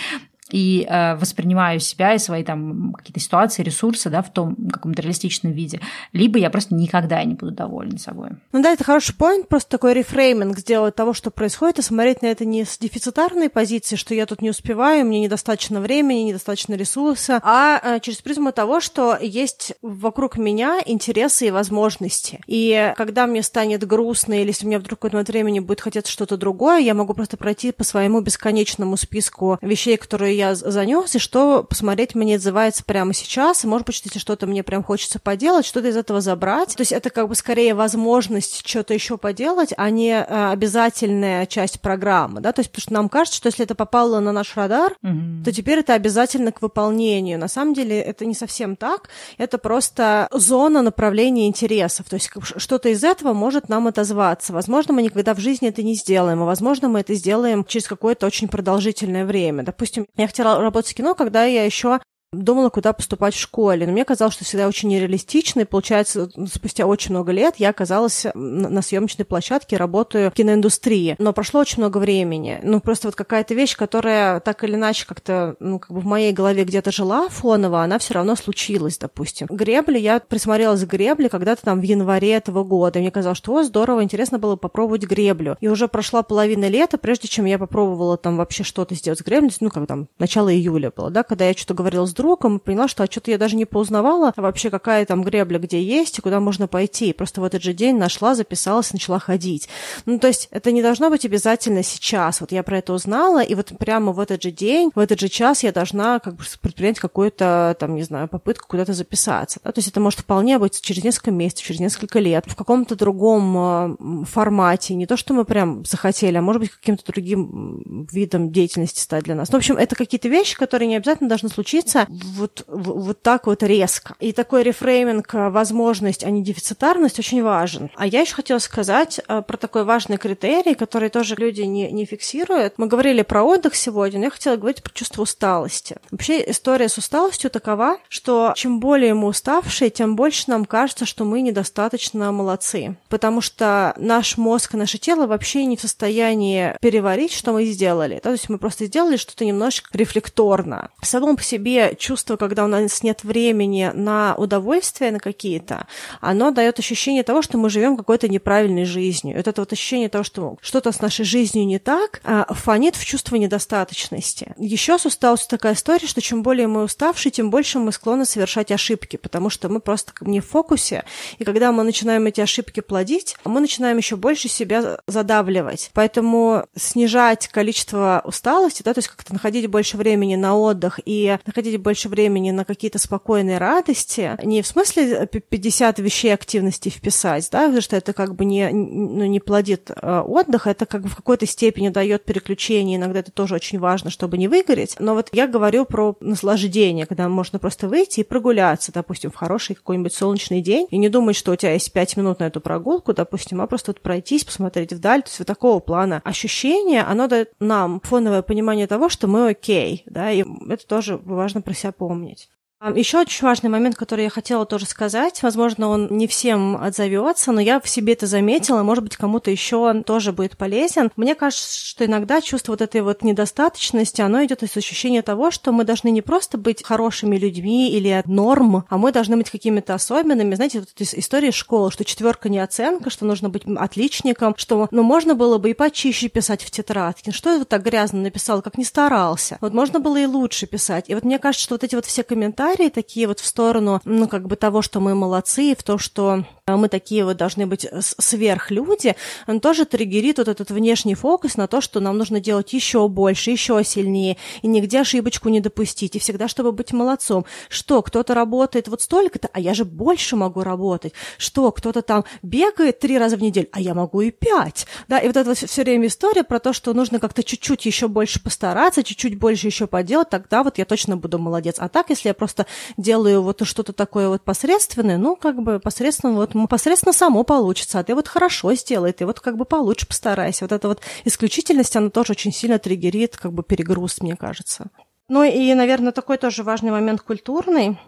[0.52, 5.52] и э, воспринимаю себя и свои там какие-то ситуации, ресурсы, да, в том каком-то реалистичном
[5.52, 5.82] виде,
[6.14, 8.32] либо я просто никогда не буду довольна собой.
[8.52, 12.28] Ну да, это хороший point, просто такой рефрейминг сделать того, что происходит, и смотреть на
[12.28, 17.40] это не с дефицитарной позиции, что я тут не успеваю, мне недостаточно времени, недостаточно ресурса,
[17.44, 22.42] а э, через призму того, что есть вокруг меня интересы и возможности.
[22.48, 26.38] И когда мне станет грустно, или если мне вдруг в какое-то времени будет хотеться что-то
[26.38, 31.64] другое, я могу просто пройти по своему бесконечному списку вещей, которые я занес, и что
[31.64, 35.90] посмотреть мне отзывается прямо сейчас, и, может быть, если что-то мне прям хочется поделать, что-то
[35.90, 36.76] из этого забрать.
[36.76, 41.82] То есть это как бы скорее возможность что-то еще поделать, а не а, обязательная часть
[41.82, 44.96] программы, да, то есть потому что нам кажется, что если это попало на наш радар,
[45.04, 45.44] mm-hmm.
[45.44, 47.38] то теперь это обязательно к выполнению.
[47.38, 52.90] На самом деле это не совсем так, это просто зона направления интересов, то есть что-то
[52.90, 54.54] из этого может нам отозваться.
[54.54, 58.26] Возможно, мы никогда в жизни это не сделаем, а возможно, мы это сделаем через какое-то
[58.26, 59.64] очень продолжительное время.
[59.64, 62.00] Допустим, я хотела работать в кино, когда я еще
[62.32, 63.86] думала, куда поступать в школе.
[63.86, 68.26] Но мне казалось, что всегда очень нереалистично, и получается, спустя очень много лет я оказалась
[68.34, 71.16] на съемочной площадке, работаю в киноиндустрии.
[71.18, 72.60] Но прошло очень много времени.
[72.64, 76.32] Ну, просто вот какая-то вещь, которая так или иначе как-то, ну, как бы в моей
[76.32, 79.48] голове где-то жила фоново, она все равно случилась, допустим.
[79.50, 83.56] Гребли, я присмотрелась к гребле когда-то там в январе этого года, и мне казалось, что,
[83.56, 85.58] о, здорово, интересно было попробовать греблю.
[85.62, 89.52] И уже прошла половина лета, прежде чем я попробовала там вообще что-то сделать с греблей,
[89.62, 92.90] ну, как там, начало июля было, да, когда я что-то говорила с другом и поняла,
[92.90, 96.42] что а что-то я даже не поузнавала вообще, какая там гребля где есть и куда
[96.42, 97.10] можно пойти.
[97.10, 99.70] И просто в этот же день нашла, записалась, начала ходить.
[100.06, 102.42] Ну, то есть это не должно быть обязательно сейчас.
[102.42, 105.30] Вот я про это узнала, и вот прямо в этот же день, в этот же
[105.30, 109.62] час я должна как бы предпринять какую-то, там, не знаю, попытку куда-то записаться.
[109.64, 109.72] Да?
[109.72, 113.56] То есть это может вполне быть через несколько месяцев, через несколько лет, в каком-то другом
[113.58, 114.96] э, формате.
[114.96, 119.36] Не то, что мы прям захотели, а может быть каким-то другим видом деятельности стать для
[119.36, 119.50] нас.
[119.52, 123.62] Ну, в общем, это какие-то вещи, которые не обязательно должны случиться вот, вот так вот
[123.62, 124.16] резко.
[124.20, 127.92] И такой рефрейминг, э, возможность, а не дефицитарность очень важен.
[127.96, 132.06] А я еще хотела сказать э, про такой важный критерий, который тоже люди не, не
[132.06, 132.74] фиксируют.
[132.78, 135.98] Мы говорили про отдых сегодня, но я хотела говорить про чувство усталости.
[136.10, 141.26] Вообще история с усталостью такова, что чем более мы уставшие, тем больше нам кажется, что
[141.26, 142.98] мы недостаточно молодцы.
[143.10, 148.20] Потому что наш мозг и наше тело вообще не в состоянии переварить, что мы сделали.
[148.24, 150.90] То есть мы просто сделали что-то немножко рефлекторно.
[151.04, 155.88] Само по себе чувство, когда у нас нет времени на удовольствие на какие-то,
[156.22, 159.38] оно дает ощущение того, что мы живем какой-то неправильной жизнью.
[159.38, 163.06] Вот это вот ощущение того, что что-то с нашей жизнью не так, а, фонит в
[163.06, 164.54] чувство недостаточности.
[164.58, 168.72] Еще с усталостью такая история, что чем более мы уставшие, тем больше мы склонны совершать
[168.72, 171.04] ошибки, потому что мы просто не в фокусе.
[171.38, 175.92] И когда мы начинаем эти ошибки плодить, мы начинаем еще больше себя задавливать.
[175.94, 181.80] Поэтому снижать количество усталости, да, то есть как-то находить больше времени на отдых и находить
[181.90, 187.82] больше времени на какие-то спокойные радости, не в смысле 50 вещей активности вписать, да, потому
[187.82, 191.48] что это как бы не, ну, не плодит э, отдых, это как бы в какой-то
[191.48, 194.98] степени дает переключение, иногда это тоже очень важно, чтобы не выгореть.
[195.00, 199.76] Но вот я говорю про наслаждение, когда можно просто выйти и прогуляться, допустим, в хороший
[199.76, 203.16] какой-нибудь солнечный день, и не думать, что у тебя есть 5 минут на эту прогулку,
[203.16, 207.50] допустим, а просто вот пройтись, посмотреть вдаль, то есть вот такого плана ощущение, оно дает
[207.60, 212.50] нам фоновое понимание того, что мы окей, да, и это тоже важно про себя помнить.
[212.96, 217.60] Еще очень важный момент, который я хотела тоже сказать, возможно, он не всем отзовется, но
[217.60, 221.12] я в себе это заметила, может быть, кому-то еще тоже будет полезен.
[221.18, 225.74] Мне кажется, что иногда чувство вот этой вот недостаточности, оно идет из ощущения того, что
[225.74, 230.56] мы должны не просто быть хорошими людьми или норм, а мы должны быть какими-то особенными.
[230.56, 235.36] Знаете, вот история школы, что четверка не оценка, что нужно быть отличником, что ну, можно
[235.36, 237.34] было бы и почище писать в тетрадке.
[237.34, 239.58] Что я вот так грязно написал, как не старался.
[239.60, 241.10] Вот можно было и лучше писать.
[241.10, 244.02] И вот мне кажется, что вот эти вот все комментарии, комментарии такие вот в сторону,
[244.06, 246.46] ну, как бы того, что мы молодцы, в то, что
[246.78, 249.16] мы такие вот должны быть сверхлюди,
[249.48, 253.52] он тоже триггерит вот этот внешний фокус на то, что нам нужно делать еще больше,
[253.52, 257.46] еще сильнее, и нигде ошибочку не допустить, и всегда, чтобы быть молодцом.
[257.70, 261.14] Что, кто-то работает вот столько-то, а я же больше могу работать.
[261.38, 264.88] Что, кто-то там бегает три раза в неделю, а я могу и пять.
[265.08, 268.42] Да, и вот это все время история про то, что нужно как-то чуть-чуть еще больше
[268.42, 271.76] постараться, чуть-чуть больше еще поделать, тогда вот я точно буду молодец.
[271.80, 272.66] А так, если я просто
[272.98, 278.04] делаю вот что-то такое вот посредственное, ну, как бы посредственно вот посредственно само получится, а
[278.04, 280.66] ты вот хорошо сделай, ты вот как бы получше постарайся.
[280.66, 284.90] Вот эта вот исключительность, она тоже очень сильно триггерит как бы перегруз, мне кажется.
[285.30, 288.00] Ну и, наверное, такой тоже важный момент культурный.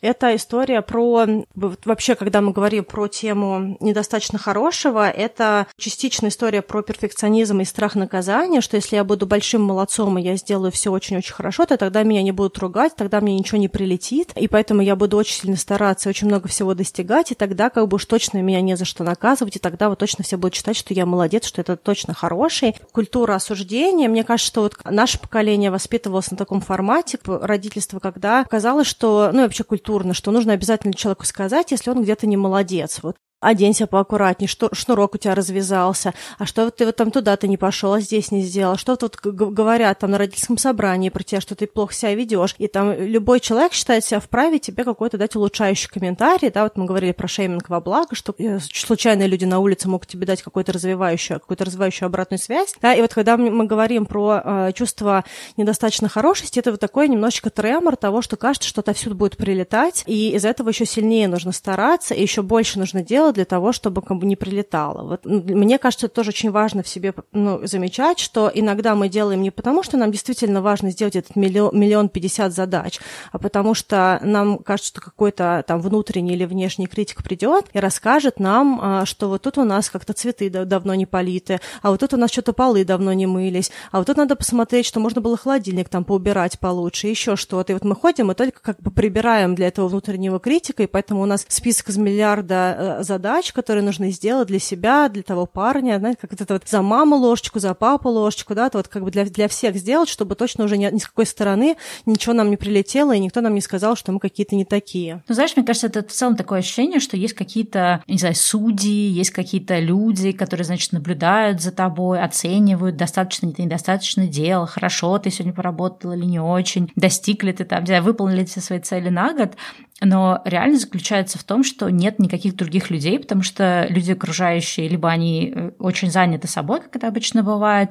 [0.00, 1.26] Это история про...
[1.54, 7.96] Вообще, когда мы говорим про тему недостаточно хорошего, это частичная история про перфекционизм и страх
[7.96, 12.04] наказания, что если я буду большим молодцом, и я сделаю все очень-очень хорошо, то тогда
[12.04, 15.56] меня не будут ругать, тогда мне ничего не прилетит, и поэтому я буду очень сильно
[15.56, 19.02] стараться, очень много всего достигать, и тогда как бы уж точно меня не за что
[19.02, 22.76] наказывать, и тогда вот точно все будут считать, что я молодец, что это точно хороший.
[22.92, 28.86] Культура осуждения, мне кажется, что вот наше поколение воспитывалось на таком формате родительства, когда казалось,
[28.86, 33.00] что, ну вообще культура культурно, что нужно обязательно человеку сказать, если он где-то не молодец.
[33.02, 37.56] Вот оденься поаккуратнее, что шнурок у тебя развязался, а что ты вот там туда-то не
[37.56, 41.54] пошел, а здесь не сделал, что тут говорят там на родительском собрании про тебя, что
[41.54, 45.88] ты плохо себя ведешь, и там любой человек считает себя вправе тебе какой-то дать улучшающий
[45.88, 49.88] комментарий, да, вот мы говорили про шейминг во благо, что э, случайные люди на улице
[49.88, 54.06] могут тебе дать какую-то развивающую, какую-то развивающую обратную связь, да, и вот когда мы говорим
[54.06, 55.24] про э, чувство
[55.56, 60.30] недостаточно хорошести, это вот такой немножечко тремор того, что кажется, что отовсюду будет прилетать, и
[60.30, 64.02] из этого еще сильнее нужно стараться, и еще больше нужно делать, делать для того, чтобы
[64.02, 65.02] как бы не прилетало.
[65.02, 69.42] Вот, мне кажется, это тоже очень важно в себе ну, замечать, что иногда мы делаем
[69.42, 73.00] не потому, что нам действительно важно сделать этот миллион, пятьдесят задач,
[73.32, 78.40] а потому что нам кажется, что какой-то там внутренний или внешний критик придет и расскажет
[78.40, 82.14] нам, а, что вот тут у нас как-то цветы давно не политы, а вот тут
[82.14, 85.36] у нас что-то полы давно не мылись, а вот тут надо посмотреть, что можно было
[85.36, 87.72] холодильник там поубирать получше, еще что-то.
[87.72, 91.22] И вот мы ходим и только как бы прибираем для этого внутреннего критика, и поэтому
[91.22, 95.98] у нас список из миллиарда задач задач, которые нужно сделать для себя, для того парня,
[95.98, 99.10] знаете, как это вот за маму ложечку, за папу ложечку, да, то вот как бы
[99.10, 102.56] для, для всех сделать, чтобы точно уже ни, ни с какой стороны ничего нам не
[102.56, 105.24] прилетело, и никто нам не сказал, что мы какие-то не такие.
[105.28, 109.08] Ну, знаешь, мне кажется, это в целом такое ощущение, что есть какие-то, не знаю, судьи,
[109.08, 115.30] есть какие-то люди, которые, значит, наблюдают за тобой, оценивают, достаточно ты недостаточно дел, хорошо ты
[115.30, 118.78] сегодня поработал или не очень, достиг ли ты там, не знаю, выполнил ли все свои
[118.78, 119.56] цели на год,
[120.00, 125.08] но реальность заключается в том, что нет никаких других людей, потому что люди окружающие, либо
[125.08, 127.90] они э, очень заняты собой, как это обычно бывает,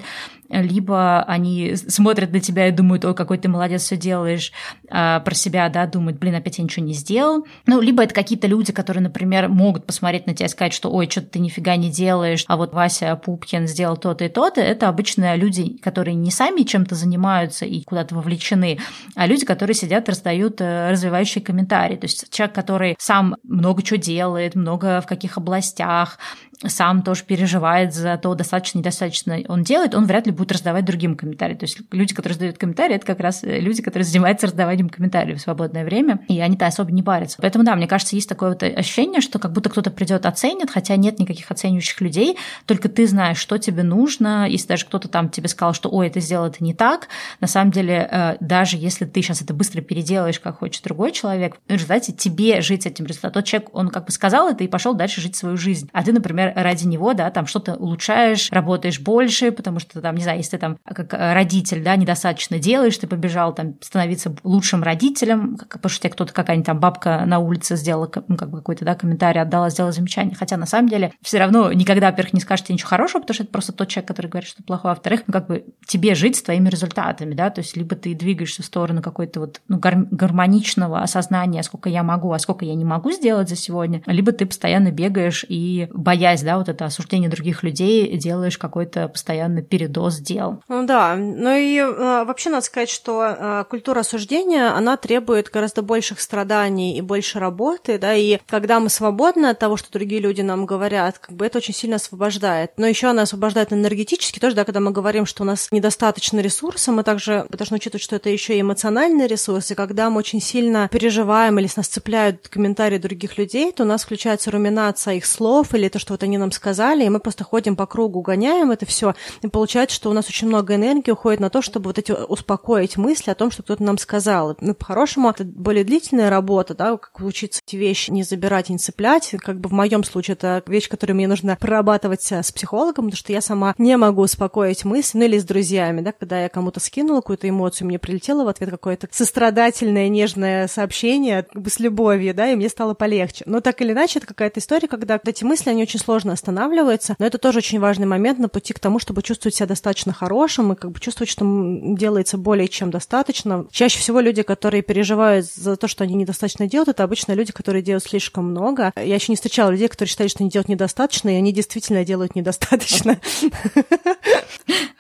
[0.50, 4.52] либо они смотрят на тебя и думают, ой, какой ты молодец, все делаешь,
[4.90, 7.46] а про себя, да, думают, блин, опять я ничего не сделал.
[7.66, 11.10] Ну, либо это какие-то люди, которые, например, могут посмотреть на тебя и сказать, что, ой,
[11.10, 14.62] что-то ты нифига не делаешь, а вот Вася Пупкин сделал то-то и то-то.
[14.62, 18.80] Это обычно люди, которые не сами чем-то занимаются и куда-то вовлечены,
[19.16, 21.96] а люди, которые сидят раздают э, развивающие комментарии.
[21.96, 26.18] То есть человек, который сам много чего делает, много в каких областях,
[26.66, 31.16] сам тоже переживает за то, достаточно, недостаточно он делает, он вряд ли будет раздавать другим
[31.16, 31.54] комментарии.
[31.54, 35.42] То есть люди, которые раздают комментарии, это как раз люди, которые занимаются раздаванием комментариев в
[35.42, 37.38] свободное время, и они-то особо не парятся.
[37.40, 40.96] Поэтому да, мне кажется, есть такое вот ощущение, что как будто кто-то придет оценит, хотя
[40.96, 45.50] нет никаких оценивающих людей, только ты знаешь, что тебе нужно, если даже кто-то там тебе
[45.50, 47.08] сказал, что ой, это сделал это не так,
[47.40, 51.58] на самом деле, э, даже если ты сейчас это быстро переделаешь, как хочет другой человек,
[51.68, 53.42] в результате тебе жить этим результатом.
[53.42, 55.90] Тот человек, он как бы сказал это и пошел дальше жить свою жизнь.
[55.94, 60.24] А ты, например, ради него, да, там что-то улучшаешь, работаешь больше, потому что там, не
[60.24, 65.58] знаю, если ты там как родитель, да, недостаточно делаешь, ты побежал там становиться лучшим родителем,
[65.58, 68.96] потому что тебе кто-то, какая-нибудь там бабка на улице сделала, ну, как бы какой-то, да,
[68.96, 72.90] комментарий отдала, сделала замечание, хотя на самом деле все равно никогда, во-первых, не скажешь ничего
[72.90, 75.66] хорошего, потому что это просто тот человек, который говорит, что плохое, во-вторых, ну, как бы
[75.86, 79.62] тебе жить с твоими результатами, да, то есть либо ты двигаешься в сторону какой-то вот,
[79.68, 84.32] ну, гармоничного осознания, сколько я могу, а сколько я не могу сделать за сегодня, либо
[84.32, 90.18] ты постоянно бегаешь и боясь, да, вот это осуждение других людей, делаешь какой-то постоянный передоз
[90.18, 90.62] дел.
[90.68, 95.82] Ну да, ну и э, вообще надо сказать, что э, культура осуждения, она требует гораздо
[95.82, 100.42] больших страданий и больше работы, да, и когда мы свободны от того, что другие люди
[100.42, 102.72] нам говорят, как бы это очень сильно освобождает.
[102.78, 106.92] Но еще она освобождает энергетически тоже, да, когда мы говорим, что у нас недостаточно ресурса,
[106.92, 111.60] мы также должны учитывать, что это еще и эмоциональный ресурс, когда мы очень сильно переживаем
[111.60, 116.00] или нас цепляют комментарии других людей, то у нас включается руминация их слов или то,
[116.00, 119.48] что вот они нам сказали, и мы просто ходим по кругу, гоняем это все, и
[119.48, 123.32] получается, что у нас очень много энергии уходит на то, чтобы вот эти успокоить мысли
[123.32, 124.56] о том, что кто-то нам сказал.
[124.60, 129.36] Ну, по-хорошему, это более длительная работа, да, как учиться эти вещи не забирать не цеплять.
[129.40, 133.32] Как бы в моем случае это вещь, которую мне нужно прорабатывать с психологом, потому что
[133.32, 137.22] я сама не могу успокоить мысли, ну или с друзьями, да, когда я кому-то скинула
[137.22, 142.52] какую-то эмоцию, мне прилетело в ответ какое-то сострадательное, нежное сообщение, как бы с любовью, да,
[142.52, 143.44] и мне стало полегче.
[143.46, 147.16] Но так или иначе, это какая-то история, когда эти мысли, они очень сложно останавливаются, останавливается,
[147.20, 150.74] но это тоже очень важный момент на пути к тому, чтобы чувствовать себя достаточно хорошим
[150.74, 153.66] и как бы чувствовать, что делается более чем достаточно.
[153.72, 157.82] Чаще всего люди, которые переживают за то, что они недостаточно делают, это обычно люди, которые
[157.82, 158.92] делают слишком много.
[158.96, 162.36] Я еще не встречала людей, которые считают, что они делают недостаточно, и они действительно делают
[162.36, 163.20] недостаточно.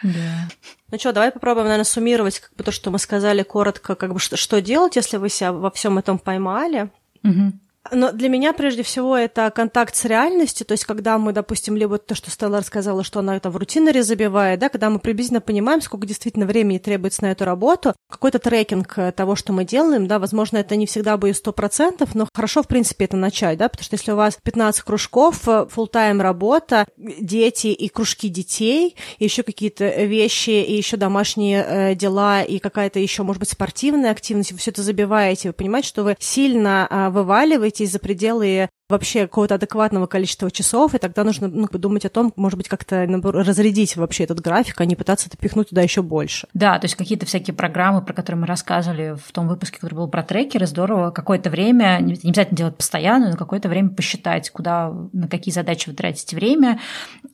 [0.04, 0.50] Да.
[0.92, 4.20] Ну что, давай попробуем, наверное, суммировать как бы то, что мы сказали коротко, как бы
[4.20, 6.90] что, что делать, если вы себя во всем этом поймали.
[7.24, 7.52] Угу.
[7.92, 11.98] Но для меня прежде всего это контакт с реальностью, то есть когда мы, допустим, либо
[11.98, 15.82] то, что Стелла рассказала, что она это в рутинере забивает, да, когда мы приблизительно понимаем,
[15.82, 20.20] сколько действительно времени требуется на эту работу, какой-то трекинг э, того, что мы делаем, да,
[20.20, 23.84] возможно, это не всегда будет сто процентов, но хорошо, в принципе, это начать, да, потому
[23.84, 29.88] что если у вас 15 кружков, э, full-time работа, дети и кружки детей, еще какие-то
[30.04, 34.72] вещи, и еще домашние э, дела, и какая-то еще, может быть, спортивная активность, вы все
[34.72, 40.50] это забиваете, вы понимаете, что вы сильно вываливаете выйти за пределы вообще какого-то адекватного количества
[40.50, 44.80] часов, и тогда нужно ну, подумать о том, может быть, как-то разрядить вообще этот график,
[44.80, 46.48] а не пытаться это пихнуть туда еще больше.
[46.54, 50.08] Да, то есть какие-то всякие программы, про которые мы рассказывали в том выпуске, который был
[50.08, 55.28] про трекеры, здорово какое-то время, не обязательно делать постоянно, но какое-то время посчитать, куда, на
[55.28, 56.80] какие задачи вы тратите время.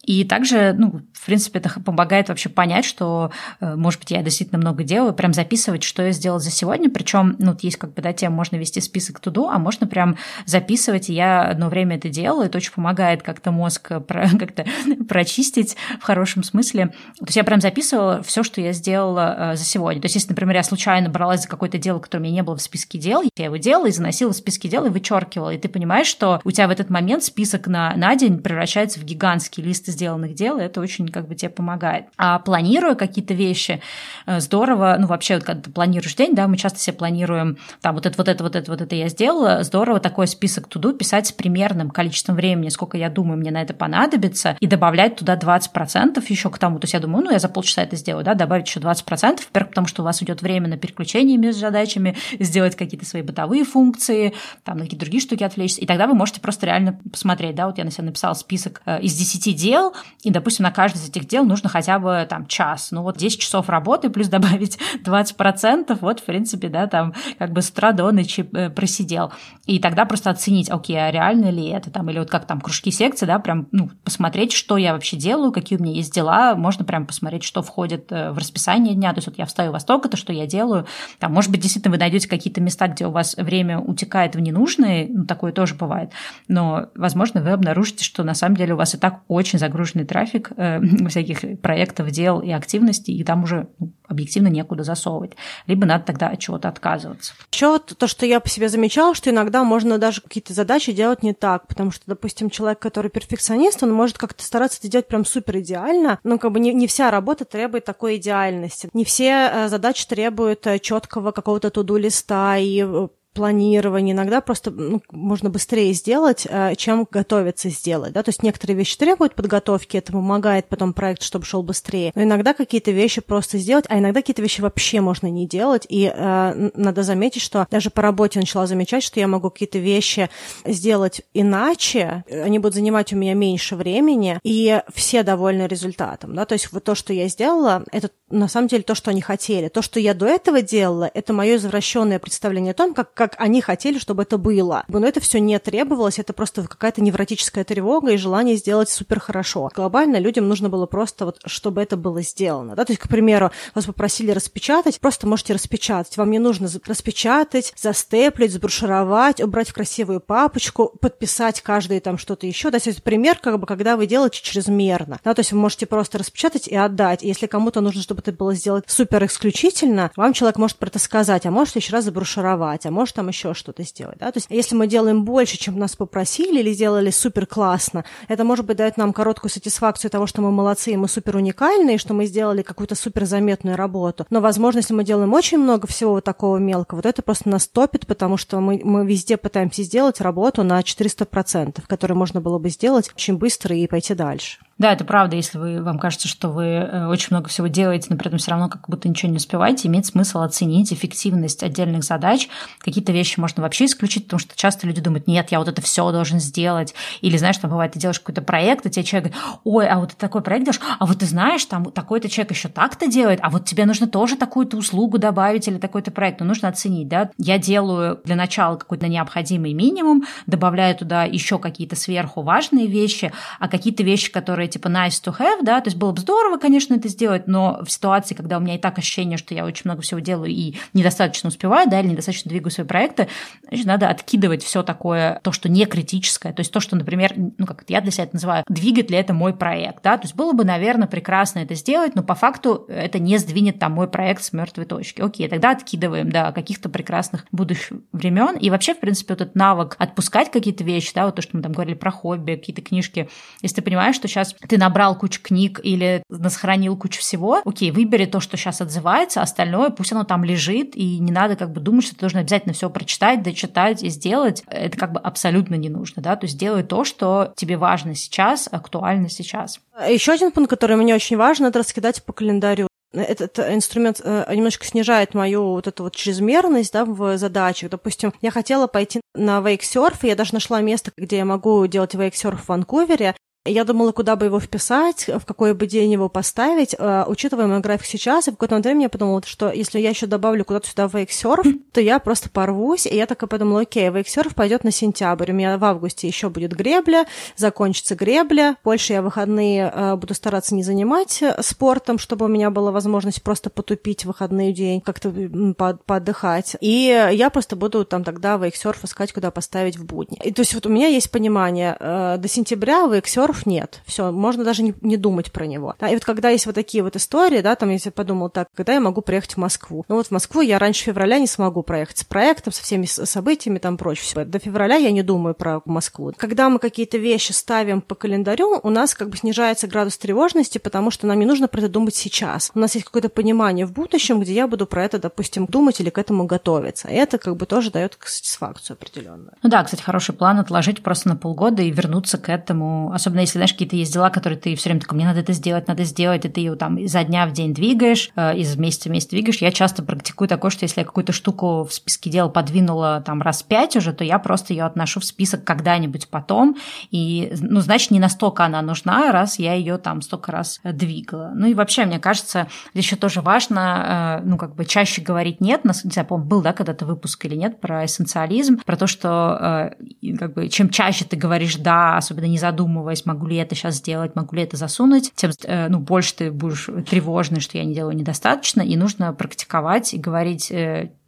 [0.03, 3.31] И также, ну, в принципе, это помогает вообще понять, что,
[3.61, 6.89] э, может быть, я действительно много делаю, прям записывать, что я сделал за сегодня.
[6.89, 11.09] Причем, ну, есть как бы, да, тем можно вести список туду, а можно прям записывать.
[11.09, 14.65] И я одно время это делала, это очень помогает как-то мозг про, как-то
[15.07, 16.87] прочистить в хорошем смысле.
[17.19, 20.01] То есть я прям записывала все, что я сделала э, за сегодня.
[20.01, 22.55] То есть если, например, я случайно бралась за какое-то дело, которое у меня не было
[22.55, 25.51] в списке дел, я его делала и заносила в списки дел и вычеркивала.
[25.51, 29.03] И ты понимаешь, что у тебя в этот момент список на, на день превращается в
[29.03, 32.05] гигантский лист сделанных дел, и это очень как бы тебе помогает.
[32.17, 33.81] А планируя какие-то вещи,
[34.25, 37.95] э, здорово, ну вообще, вот, когда ты планируешь день, да, мы часто себе планируем, там,
[37.95, 41.32] вот это, вот это, вот это, вот это я сделала, здорово такой список туду писать
[41.33, 46.23] с примерным количеством времени, сколько я думаю, мне на это понадобится, и добавлять туда 20%
[46.27, 46.79] еще к тому.
[46.79, 49.69] То есть я думаю, ну, я за полчаса это сделаю, да, добавить еще 20%, во-первых,
[49.69, 54.33] потому что у вас идет время на переключение между задачами, сделать какие-то свои бытовые функции,
[54.63, 57.77] там, на какие-то другие штуки отвлечься, и тогда вы можете просто реально посмотреть, да, вот
[57.77, 61.27] я на себя написала список э, из 10 дел, и, допустим, на каждый из этих
[61.27, 66.19] дел нужно хотя бы там час, ну вот 10 часов работы плюс добавить 20%, вот,
[66.19, 69.31] в принципе, да, там как бы с утра до ночи э, просидел.
[69.65, 72.91] И тогда просто оценить, окей, а реально ли это там, или вот как там кружки
[72.91, 76.85] секции, да, прям, ну, посмотреть, что я вообще делаю, какие у меня есть дела, можно
[76.85, 80.09] прям посмотреть, что входит э, в расписание дня, то есть вот я встаю во столько,
[80.09, 80.85] то, что я делаю,
[81.19, 85.07] там, может быть, действительно вы найдете какие-то места, где у вас время утекает в ненужные,
[85.09, 86.11] ну, такое тоже бывает,
[86.47, 90.51] но, возможно, вы обнаружите, что на самом деле у вас и так очень загруженный трафик
[90.57, 95.33] э, всяких проектов, дел и активностей, и там уже ну, объективно некуда засовывать.
[95.67, 97.33] Либо надо тогда от чего-то отказываться.
[97.51, 101.33] Еще то, что я по себе замечала, что иногда можно даже какие-то задачи делать не
[101.33, 105.59] так, потому что, допустим, человек, который перфекционист, он может как-то стараться это делать прям супер
[105.59, 108.89] идеально, но как бы не, не вся работа требует такой идеальности.
[108.93, 114.71] Не все э, задачи требуют э, четкого какого-то туду листа и э, планирование, иногда просто
[114.71, 118.13] ну, можно быстрее сделать, э, чем готовиться сделать.
[118.13, 118.23] Да?
[118.23, 122.11] То есть некоторые вещи требуют подготовки, это помогает потом проект, чтобы шел быстрее.
[122.15, 125.85] Но иногда какие-то вещи просто сделать, а иногда какие-то вещи вообще можно не делать.
[125.89, 130.29] И э, надо заметить, что даже по работе начала замечать, что я могу какие-то вещи
[130.65, 136.35] сделать иначе, они будут занимать у меня меньше времени, и все довольны результатом.
[136.35, 136.45] Да?
[136.45, 139.69] То есть вот то, что я сделала, это на самом деле то, что они хотели.
[139.69, 143.61] То, что я до этого делала, это мое извращенное представление о том, как как они
[143.61, 144.83] хотели, чтобы это было.
[144.89, 149.69] Но это все не требовалось, это просто какая-то невротическая тревога и желание сделать супер хорошо.
[149.73, 152.75] Глобально людям нужно было просто вот, чтобы это было сделано.
[152.75, 152.83] Да?
[152.83, 156.17] То есть, к примеру, вас попросили распечатать, просто можете распечатать.
[156.17, 162.71] Вам не нужно распечатать, застеплить, сброшировать, убрать в красивую папочку, подписать каждый там что-то еще.
[162.71, 165.21] Да, то есть пример, как бы, когда вы делаете чрезмерно.
[165.23, 167.23] Да, то есть вы можете просто распечатать и отдать.
[167.23, 170.99] И если кому-то нужно, чтобы это было сделать супер исключительно, вам человек может про это
[170.99, 174.37] сказать, а может еще раз заброшировать, а может может там еще что-то сделать, да, то
[174.37, 178.77] есть если мы делаем больше, чем нас попросили или сделали супер классно, это может быть
[178.77, 182.61] дает нам короткую сатисфакцию того, что мы молодцы и мы супер уникальные, что мы сделали
[182.61, 187.01] какую-то супер заметную работу, но, возможно, если мы делаем очень много всего вот такого мелкого,
[187.01, 191.83] то это просто нас топит, потому что мы, мы везде пытаемся сделать работу на 400%,
[191.87, 194.59] которую можно было бы сделать очень быстро и пойти дальше.
[194.83, 198.17] Да, это правда, если вы, вам кажется, что вы э, очень много всего делаете, но
[198.17, 202.49] при этом все равно как будто ничего не успеваете, имеет смысл оценить эффективность отдельных задач.
[202.79, 206.11] Какие-то вещи можно вообще исключить, потому что часто люди думают, нет, я вот это все
[206.11, 206.93] должен сделать.
[207.21, 210.09] Или, знаешь, там бывает, ты делаешь какой-то проект, и тебе человек говорит, ой, а вот
[210.09, 213.49] ты такой проект делаешь, а вот ты знаешь, там такой-то человек еще так-то делает, а
[213.49, 216.41] вот тебе нужно тоже такую-то услугу добавить или такой-то проект.
[216.41, 217.31] Но нужно оценить, да.
[217.37, 223.31] Я делаю для начала какой-то необходимый минимум, добавляю туда еще какие-то сверху важные вещи,
[223.61, 226.57] а какие-то вещи, которые которые типа nice to have, да, то есть было бы здорово,
[226.57, 229.83] конечно, это сделать, но в ситуации, когда у меня и так ощущение, что я очень
[229.85, 233.27] много всего делаю и недостаточно успеваю, да, или недостаточно двигаю свои проекты,
[233.67, 237.65] значит, надо откидывать все такое, то, что не критическое, то есть то, что, например, ну,
[237.65, 240.53] как я для себя это называю, двигает ли это мой проект, да, то есть было
[240.53, 244.53] бы, наверное, прекрасно это сделать, но по факту это не сдвинет там мой проект с
[244.53, 245.21] мертвой точки.
[245.21, 248.57] Окей, тогда откидываем, да, каких-то прекрасных будущих времен.
[248.57, 251.63] И вообще, в принципе, вот этот навык отпускать какие-то вещи, да, вот то, что мы
[251.63, 253.29] там говорили про хобби, какие-то книжки,
[253.61, 258.25] если ты понимаешь, что сейчас ты набрал кучу книг или сохранил кучу всего, окей, выбери
[258.25, 262.05] то, что сейчас отзывается, остальное пусть оно там лежит, и не надо как бы думать,
[262.05, 264.63] что ты должен обязательно все прочитать, дочитать и сделать.
[264.67, 268.67] Это как бы абсолютно не нужно, да, то есть делай то, что тебе важно сейчас,
[268.71, 269.79] актуально сейчас.
[270.07, 274.85] Еще один пункт, который мне очень важен, это раскидать по календарю этот инструмент э, немножко
[274.85, 277.91] снижает мою вот эту вот чрезмерность да, в задачах.
[277.91, 282.15] Допустим, я хотела пойти на вейксерф, и я даже нашла место, где я могу делать
[282.15, 283.35] вейксерф в Ванкувере,
[283.65, 286.93] я думала, куда бы его вписать, в какой бы день его поставить.
[286.93, 290.25] Uh, учитывая мой график сейчас, и в какой-то момент я подумала, что если я еще
[290.25, 293.05] добавлю куда-то сюда вейксерф, то я просто порвусь.
[293.05, 295.51] И я такая подумала, окей, вейксерф пойдет на сентябрь.
[295.51, 298.75] У меня в августе еще будет гребля, закончится гребля.
[298.83, 303.43] Больше я выходные uh, буду стараться не занимать э, спортом, чтобы у меня была возможность
[303.43, 305.31] просто потупить выходный день, как-то
[305.77, 306.75] по поотдыхать.
[306.81, 310.37] И я просто буду там тогда вейксерф искать, куда поставить в будни.
[310.43, 314.63] И то есть вот у меня есть понимание, до сентября вейксерф торф, нет, все, можно
[314.63, 315.95] даже не, не думать про него.
[315.99, 318.93] Да, и вот когда есть вот такие вот истории, да, там, если подумал так, когда
[318.93, 320.05] я могу приехать в Москву?
[320.07, 323.77] Ну вот в Москву я раньше февраля не смогу проехать с проектом, со всеми событиями
[323.77, 324.23] там прочее.
[324.23, 324.45] Все.
[324.45, 326.33] До февраля я не думаю про Москву.
[326.37, 331.11] Когда мы какие-то вещи ставим по календарю, у нас как бы снижается градус тревожности, потому
[331.11, 332.71] что нам не нужно про это думать сейчас.
[332.73, 336.09] У нас есть какое-то понимание в будущем, где я буду про это, допустим, думать или
[336.09, 337.07] к этому готовиться.
[337.07, 339.53] И это как бы тоже дает сатисфакцию определенную.
[339.61, 343.11] Ну да, кстати, хороший план отложить просто на полгода и вернуться к этому.
[343.13, 345.87] Особенно если, знаешь, какие-то есть дела, которые ты все время такой, мне надо это сделать,
[345.87, 349.11] надо сделать, и ты ее там изо дня в день двигаешь, э, из месяца в
[349.11, 349.61] месяц двигаешь.
[349.61, 353.63] Я часто практикую такое, что если я какую-то штуку в списке дел подвинула там раз
[353.63, 356.77] пять уже, то я просто ее отношу в список когда-нибудь потом.
[357.11, 361.51] И, ну, значит, не настолько она нужна, раз я ее там столько раз двигала.
[361.55, 365.85] Ну и вообще, мне кажется, еще тоже важно, э, ну, как бы чаще говорить нет.
[365.85, 369.91] Не знаю, помню, был, да, когда-то выпуск или нет про эссенциализм, про то, что
[370.21, 373.75] э, как бы чем чаще ты говоришь да, особенно не задумываясь, могу ли я это
[373.75, 377.83] сейчас сделать, могу ли это засунуть, тем э, ну, больше ты будешь тревожный, что я
[377.83, 380.71] не делаю недостаточно, и нужно практиковать и говорить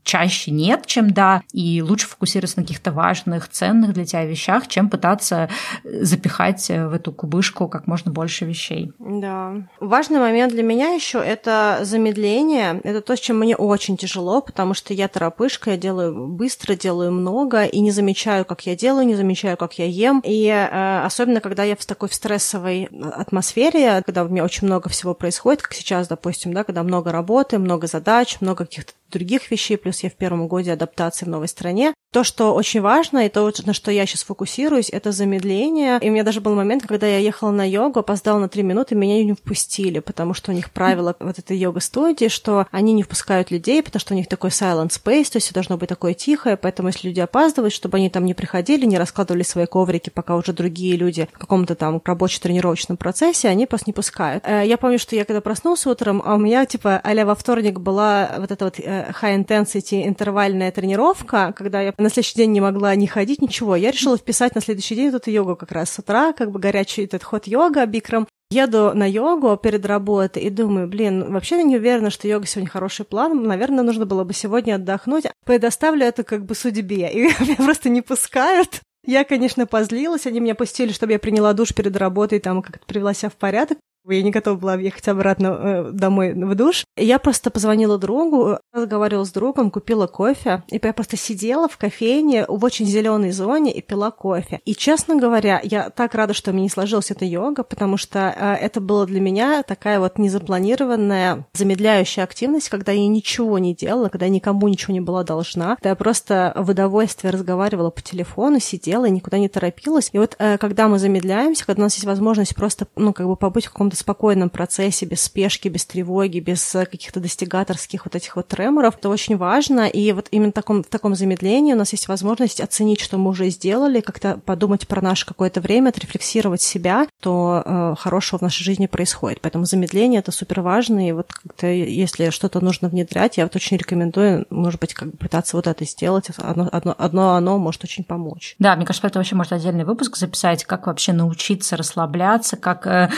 [0.06, 4.90] чаще нет, чем да, и лучше фокусироваться на каких-то важных, ценных для тебя вещах, чем
[4.90, 5.50] пытаться
[5.84, 8.94] э, запихать э, в эту кубышку как можно больше вещей.
[9.00, 9.56] Да.
[9.80, 12.80] Важный момент для меня еще это замедление.
[12.84, 17.12] Это то, с чем мне очень тяжело, потому что я торопышка, я делаю быстро, делаю
[17.12, 20.22] много, и не замечаю, как я делаю, не замечаю, как я ем.
[20.24, 24.88] И э, особенно, когда я в такой в стрессовой атмосфере, когда у меня очень много
[24.90, 29.78] всего происходит, как сейчас, допустим, да, когда много работы, много задач, много каких-то других вещей,
[29.78, 31.94] плюс я в первом годе адаптации в новой стране.
[32.12, 36.00] То, что очень важно, и то, на что я сейчас фокусируюсь, это замедление.
[36.02, 38.96] И у меня даже был момент, когда я ехала на йогу, опоздала на три минуты,
[38.96, 43.52] меня не впустили, потому что у них правило вот этой йога-студии, что они не впускают
[43.52, 46.88] людей, потому что у них такой silent space, то есть должно быть такое тихое, поэтому
[46.90, 50.96] если люди опаздывают, чтобы они там не приходили, не раскладывали свои коврики, пока уже другие
[50.96, 54.44] люди в каком-то там рабоче-тренировочном процессе, они просто не пускают.
[54.46, 57.80] Э, я помню, что я когда проснулся утром, а у меня типа а во вторник
[57.80, 62.62] была вот эта вот э, high intensity интервальная тренировка, когда я на следующий день не
[62.62, 63.76] могла не ходить, ничего.
[63.76, 67.04] Я решила вписать на следующий день эту йогу как раз с утра, как бы горячий
[67.04, 68.28] этот ход йога бикрам.
[68.52, 73.04] Еду на йогу перед работой и думаю, блин, вообще не уверена, что йога сегодня хороший
[73.04, 73.44] план.
[73.44, 75.26] Наверное, нужно было бы сегодня отдохнуть.
[75.46, 77.12] Предоставлю это как бы судьбе.
[77.12, 78.82] И меня просто не пускают.
[79.06, 83.14] Я, конечно, позлилась, они меня пустили, чтобы я приняла душ перед работой, там как-то привела
[83.14, 83.78] себя в порядок.
[84.08, 86.86] Я не готова была ехать обратно э, домой в душ.
[86.96, 90.64] Я просто позвонила другу, разговаривала с другом, купила кофе.
[90.70, 94.60] И я просто сидела в кофейне в очень зеленой зоне и пила кофе.
[94.66, 98.54] И, честно говоря, я так рада, что мне не сложилась эта йога, потому что э,
[98.56, 104.28] это было для меня такая вот незапланированная замедляющая активность, когда я ничего не делала, когда
[104.28, 105.76] я никому ничего не была должна.
[105.78, 110.10] Когда я просто в удовольствие разговаривала по телефону, сидела и никуда не торопилась.
[110.14, 113.36] И вот э, когда мы замедляемся, когда у нас есть возможность просто, ну, как бы
[113.36, 118.36] побыть в каком-то спокойном процессе, без спешки, без тревоги, без э, каких-то достигаторских вот этих
[118.36, 118.98] вот треморов.
[118.98, 119.88] Это очень важно.
[119.88, 123.32] И вот именно в таком, в таком замедлении у нас есть возможность оценить, что мы
[123.32, 128.64] уже сделали, как-то подумать про наше какое-то время, отрефлексировать себя, что э, хорошего в нашей
[128.64, 129.42] жизни происходит.
[129.42, 131.08] Поэтому замедление это супер важно.
[131.08, 135.18] И вот как-то, если что-то нужно внедрять, я вот очень рекомендую, может быть, как бы
[135.18, 136.30] пытаться вот это сделать.
[136.38, 138.56] Одно, одно, одно оно может очень помочь.
[138.60, 143.10] Да, мне кажется, это вообще может отдельный выпуск записать, как вообще научиться расслабляться, как э,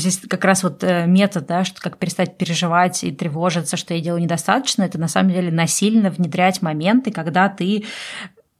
[0.00, 3.94] то есть как раз вот э, метод, да, что как перестать переживать и тревожиться, что
[3.94, 7.84] я делаю недостаточно, это на самом деле насильно внедрять моменты, когда ты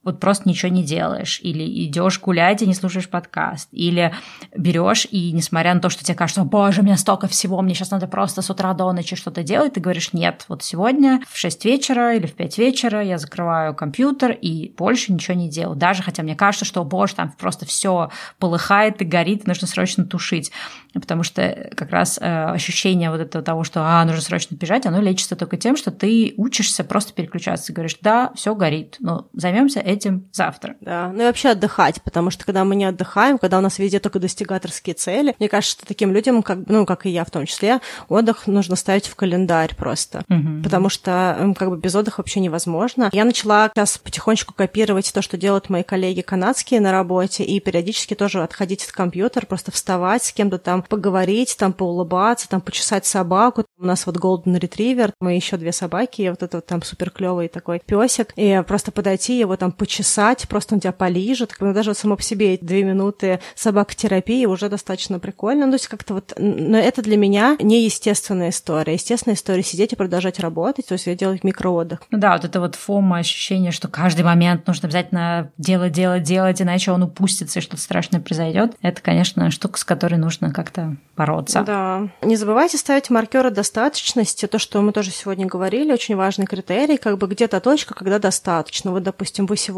[0.07, 4.15] вот просто ничего не делаешь, или идешь гулять и не слушаешь подкаст, или
[4.57, 7.91] берешь и несмотря на то, что тебе кажется, боже, у меня столько всего, мне сейчас
[7.91, 11.65] надо просто с утра до ночи что-то делать, ты говоришь, нет, вот сегодня в 6
[11.65, 16.23] вечера или в 5 вечера я закрываю компьютер и больше ничего не делаю, даже хотя
[16.23, 20.53] мне кажется, что, боже, там просто все полыхает и горит, и нужно срочно тушить,
[20.95, 25.01] потому что как раз э, ощущение вот этого того, что, а, нужно срочно бежать, оно
[25.01, 30.29] лечится только тем, что ты учишься просто переключаться, говоришь, да, все горит, но займемся этим
[30.33, 30.77] завтра.
[30.81, 33.99] Да, ну и вообще отдыхать, потому что когда мы не отдыхаем, когда у нас везде
[33.99, 37.47] только достигаторские цели, мне кажется, что таким людям, как, ну, как и я в том
[37.47, 40.63] числе, отдых нужно ставить в календарь просто, угу.
[40.63, 43.11] потому что как бы без отдыха вообще невозможно.
[43.13, 48.15] Я начала сейчас потихонечку копировать то, что делают мои коллеги канадские на работе, и периодически
[48.15, 53.65] тоже отходить от компьютера, просто вставать с кем-то там, поговорить, там поулыбаться, там почесать собаку.
[53.79, 57.11] У нас вот Golden Retriever, мы еще две собаки, и вот это вот там супер
[57.11, 61.55] клевый такой песик, и просто подойти его там почесать, просто он тебя полижет.
[61.61, 65.67] Даже вот само по себе две минуты собакотерапии уже достаточно прикольно.
[65.67, 66.33] Ну, то есть как-то вот...
[66.37, 68.95] Но это для меня неестественная история.
[68.95, 72.03] Естественная история сидеть и продолжать работать, то есть я делаю микроотдых.
[72.11, 76.61] Ну да, вот это вот фома, ощущение, что каждый момент нужно обязательно делать, делать, делать,
[76.61, 78.75] иначе он упустится и что-то страшное произойдет.
[78.83, 81.63] Это, конечно, штука, с которой нужно как-то бороться.
[81.63, 82.09] Да.
[82.23, 87.19] Не забывайте ставить маркеры достаточности, то, что мы тоже сегодня говорили, очень важный критерий, как
[87.19, 88.91] бы где-то точка, когда достаточно.
[88.91, 89.76] Вот, допустим, вы сегодня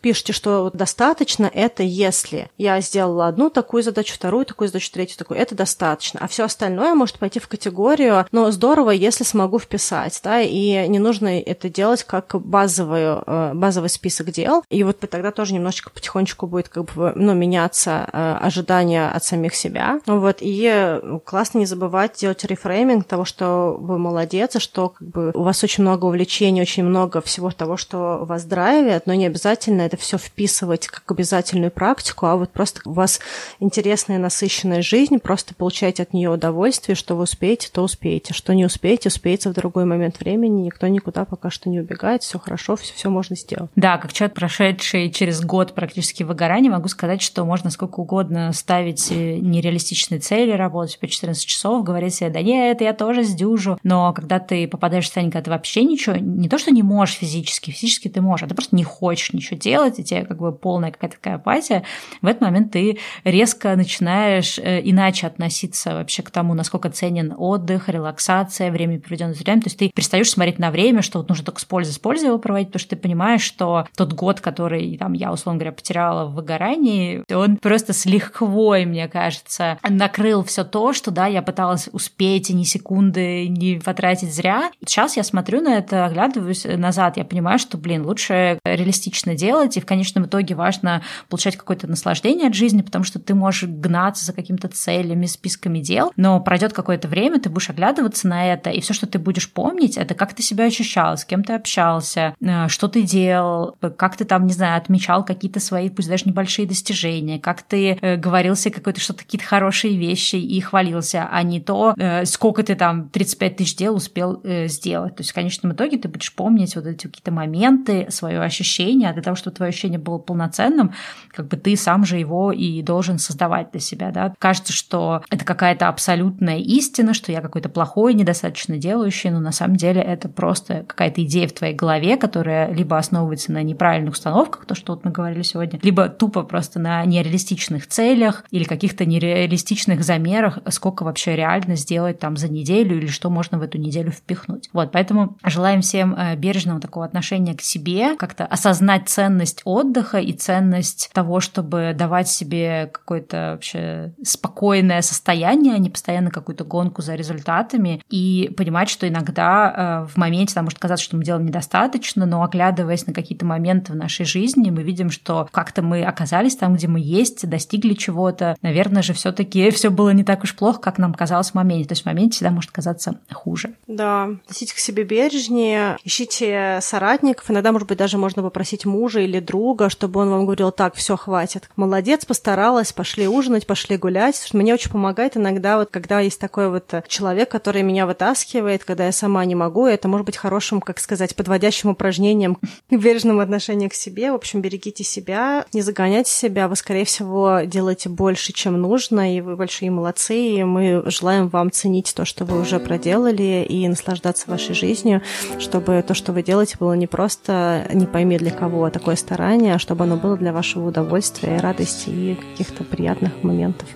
[0.00, 5.38] пишете, что достаточно, это если я сделала одну такую задачу, вторую такую задачу, третью такую,
[5.38, 6.20] это достаточно.
[6.22, 10.98] А все остальное может пойти в категорию, но здорово, если смогу вписать, да, и не
[10.98, 14.62] нужно это делать как базовую, э, базовый список дел.
[14.68, 19.54] И вот тогда тоже немножечко потихонечку будет как бы, ну, меняться э, ожидания от самих
[19.54, 20.00] себя.
[20.06, 25.30] Вот, и классно не забывать делать рефрейминг того, что вы молодец, и что как бы
[25.34, 29.39] у вас очень много увлечений, очень много всего того, что вас драйвит, но не обязательно
[29.48, 33.20] это все вписывать как обязательную практику, а вот просто у вас
[33.58, 38.64] интересная, насыщенная жизнь, просто получаете от нее удовольствие, что вы успеете, то успеете, что не
[38.64, 42.94] успеете, успеете в другой момент времени, никто никуда пока что не убегает, все хорошо, все,
[42.94, 43.70] все можно сделать.
[43.76, 49.10] Да, как человек, прошедший через год практически выгорания, могу сказать, что можно сколько угодно ставить
[49.10, 53.78] э, нереалистичные цели, работать по 14 часов, говорить себе, да нет, я тоже сдюжу.
[53.82, 57.16] Но когда ты попадаешь в состояние, когда ты вообще ничего, не то, что не можешь
[57.16, 60.52] физически, физически ты можешь, а ты просто не хочешь ничего делать, и тебе как бы
[60.52, 61.84] полная какая-то такая апатия,
[62.22, 67.88] в этот момент ты резко начинаешь э, иначе относиться вообще к тому, насколько ценен отдых,
[67.88, 69.60] релаксация, время, проведенное с друзьями.
[69.60, 72.28] То есть ты перестаешь смотреть на время, что вот нужно только с пользой, с пользой
[72.28, 76.26] его проводить, потому что ты понимаешь, что тот год, который там я, условно говоря, потеряла
[76.26, 81.88] в выгорании, он просто с лихвой, мне кажется, накрыл все то, что, да, я пыталась
[81.92, 84.70] успеть и ни секунды не потратить зря.
[84.84, 89.80] Сейчас я смотрю на это, оглядываюсь назад, я понимаю, что, блин, лучше реалистично делать, и
[89.80, 94.32] в конечном итоге важно получать какое-то наслаждение от жизни, потому что ты можешь гнаться за
[94.32, 98.94] какими-то целями, списками дел, но пройдет какое-то время, ты будешь оглядываться на это, и все,
[98.94, 102.88] что ты будешь помнить, это как ты себя ощущал, с кем ты общался, э, что
[102.88, 107.62] ты делал, как ты там, не знаю, отмечал какие-то свои, пусть даже небольшие достижения, как
[107.62, 112.24] ты э, говорил себе какой-то что-то, какие-то хорошие вещи и хвалился, а не то, э,
[112.24, 115.16] сколько ты там 35 тысяч дел успел э, сделать.
[115.16, 119.12] То есть в конечном итоге ты будешь помнить вот эти какие-то моменты, свое ощущение, а
[119.12, 120.92] для того, чтобы твое ощущение было полноценным,
[121.30, 124.34] как бы ты сам же его и должен создавать для себя, да.
[124.38, 129.76] Кажется, что это какая-то абсолютная истина, что я какой-то плохой, недостаточно делающий, но на самом
[129.76, 134.74] деле это просто какая-то идея в твоей голове, которая либо основывается на неправильных установках, то,
[134.74, 140.58] что вот мы говорили сегодня, либо тупо просто на нереалистичных целях или каких-то нереалистичных замерах,
[140.68, 144.68] сколько вообще реально сделать там за неделю или что можно в эту неделю впихнуть.
[144.72, 150.32] Вот, поэтому желаем всем э, бережного такого отношения к себе, как-то осознать ценность отдыха и
[150.32, 157.14] ценность того, чтобы давать себе какое-то вообще спокойное состояние, а не постоянно какую-то гонку за
[157.14, 162.26] результатами, и понимать, что иногда э, в моменте там может казаться, что мы делаем недостаточно,
[162.26, 166.74] но оглядываясь на какие-то моменты в нашей жизни, мы видим, что как-то мы оказались там,
[166.74, 168.56] где мы есть, достигли чего-то.
[168.62, 171.88] Наверное же, все-таки все было не так уж плохо, как нам казалось в моменте.
[171.88, 173.74] То есть в моменте всегда может казаться хуже.
[173.86, 177.50] Да, относитесь к себе бережнее, ищите соратников.
[177.50, 181.16] Иногда, может быть, даже можно попросить мужа или друга, чтобы он вам говорил, так, все,
[181.16, 181.68] хватит.
[181.76, 184.50] Молодец, постаралась, пошли ужинать, пошли гулять.
[184.52, 189.12] Мне очень помогает иногда, вот когда есть такой вот человек, который меня вытаскивает, когда я
[189.12, 192.56] сама не могу, это может быть хорошим, как сказать, подводящим упражнением
[192.90, 194.32] к бережному отношению к себе.
[194.32, 199.40] В общем, берегите себя, не загоняйте себя, вы, скорее всего, делаете больше, чем нужно, и
[199.40, 204.50] вы большие молодцы, и мы желаем вам ценить то, что вы уже проделали, и наслаждаться
[204.50, 205.22] вашей жизнью,
[205.58, 209.78] чтобы то, что вы делаете, было не просто не пойми для кого а такое старание,
[209.78, 213.88] чтобы оно было для вашего удовольствия и радости и каких-то приятных моментов.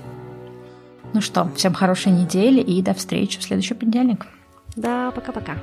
[1.12, 4.26] Ну что, всем хорошей недели и до встречи в следующий понедельник.
[4.76, 5.56] Да, пока-пока.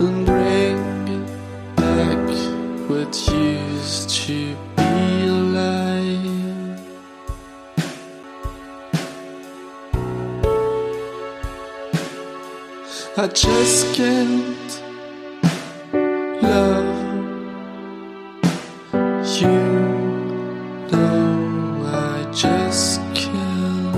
[0.00, 1.26] and bring
[1.76, 2.28] back
[2.88, 4.47] what used to
[13.20, 14.80] I just can't
[16.40, 16.86] love
[19.40, 19.48] you.
[20.92, 23.96] No, I just can't.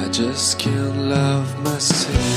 [0.00, 2.29] I just can't love myself.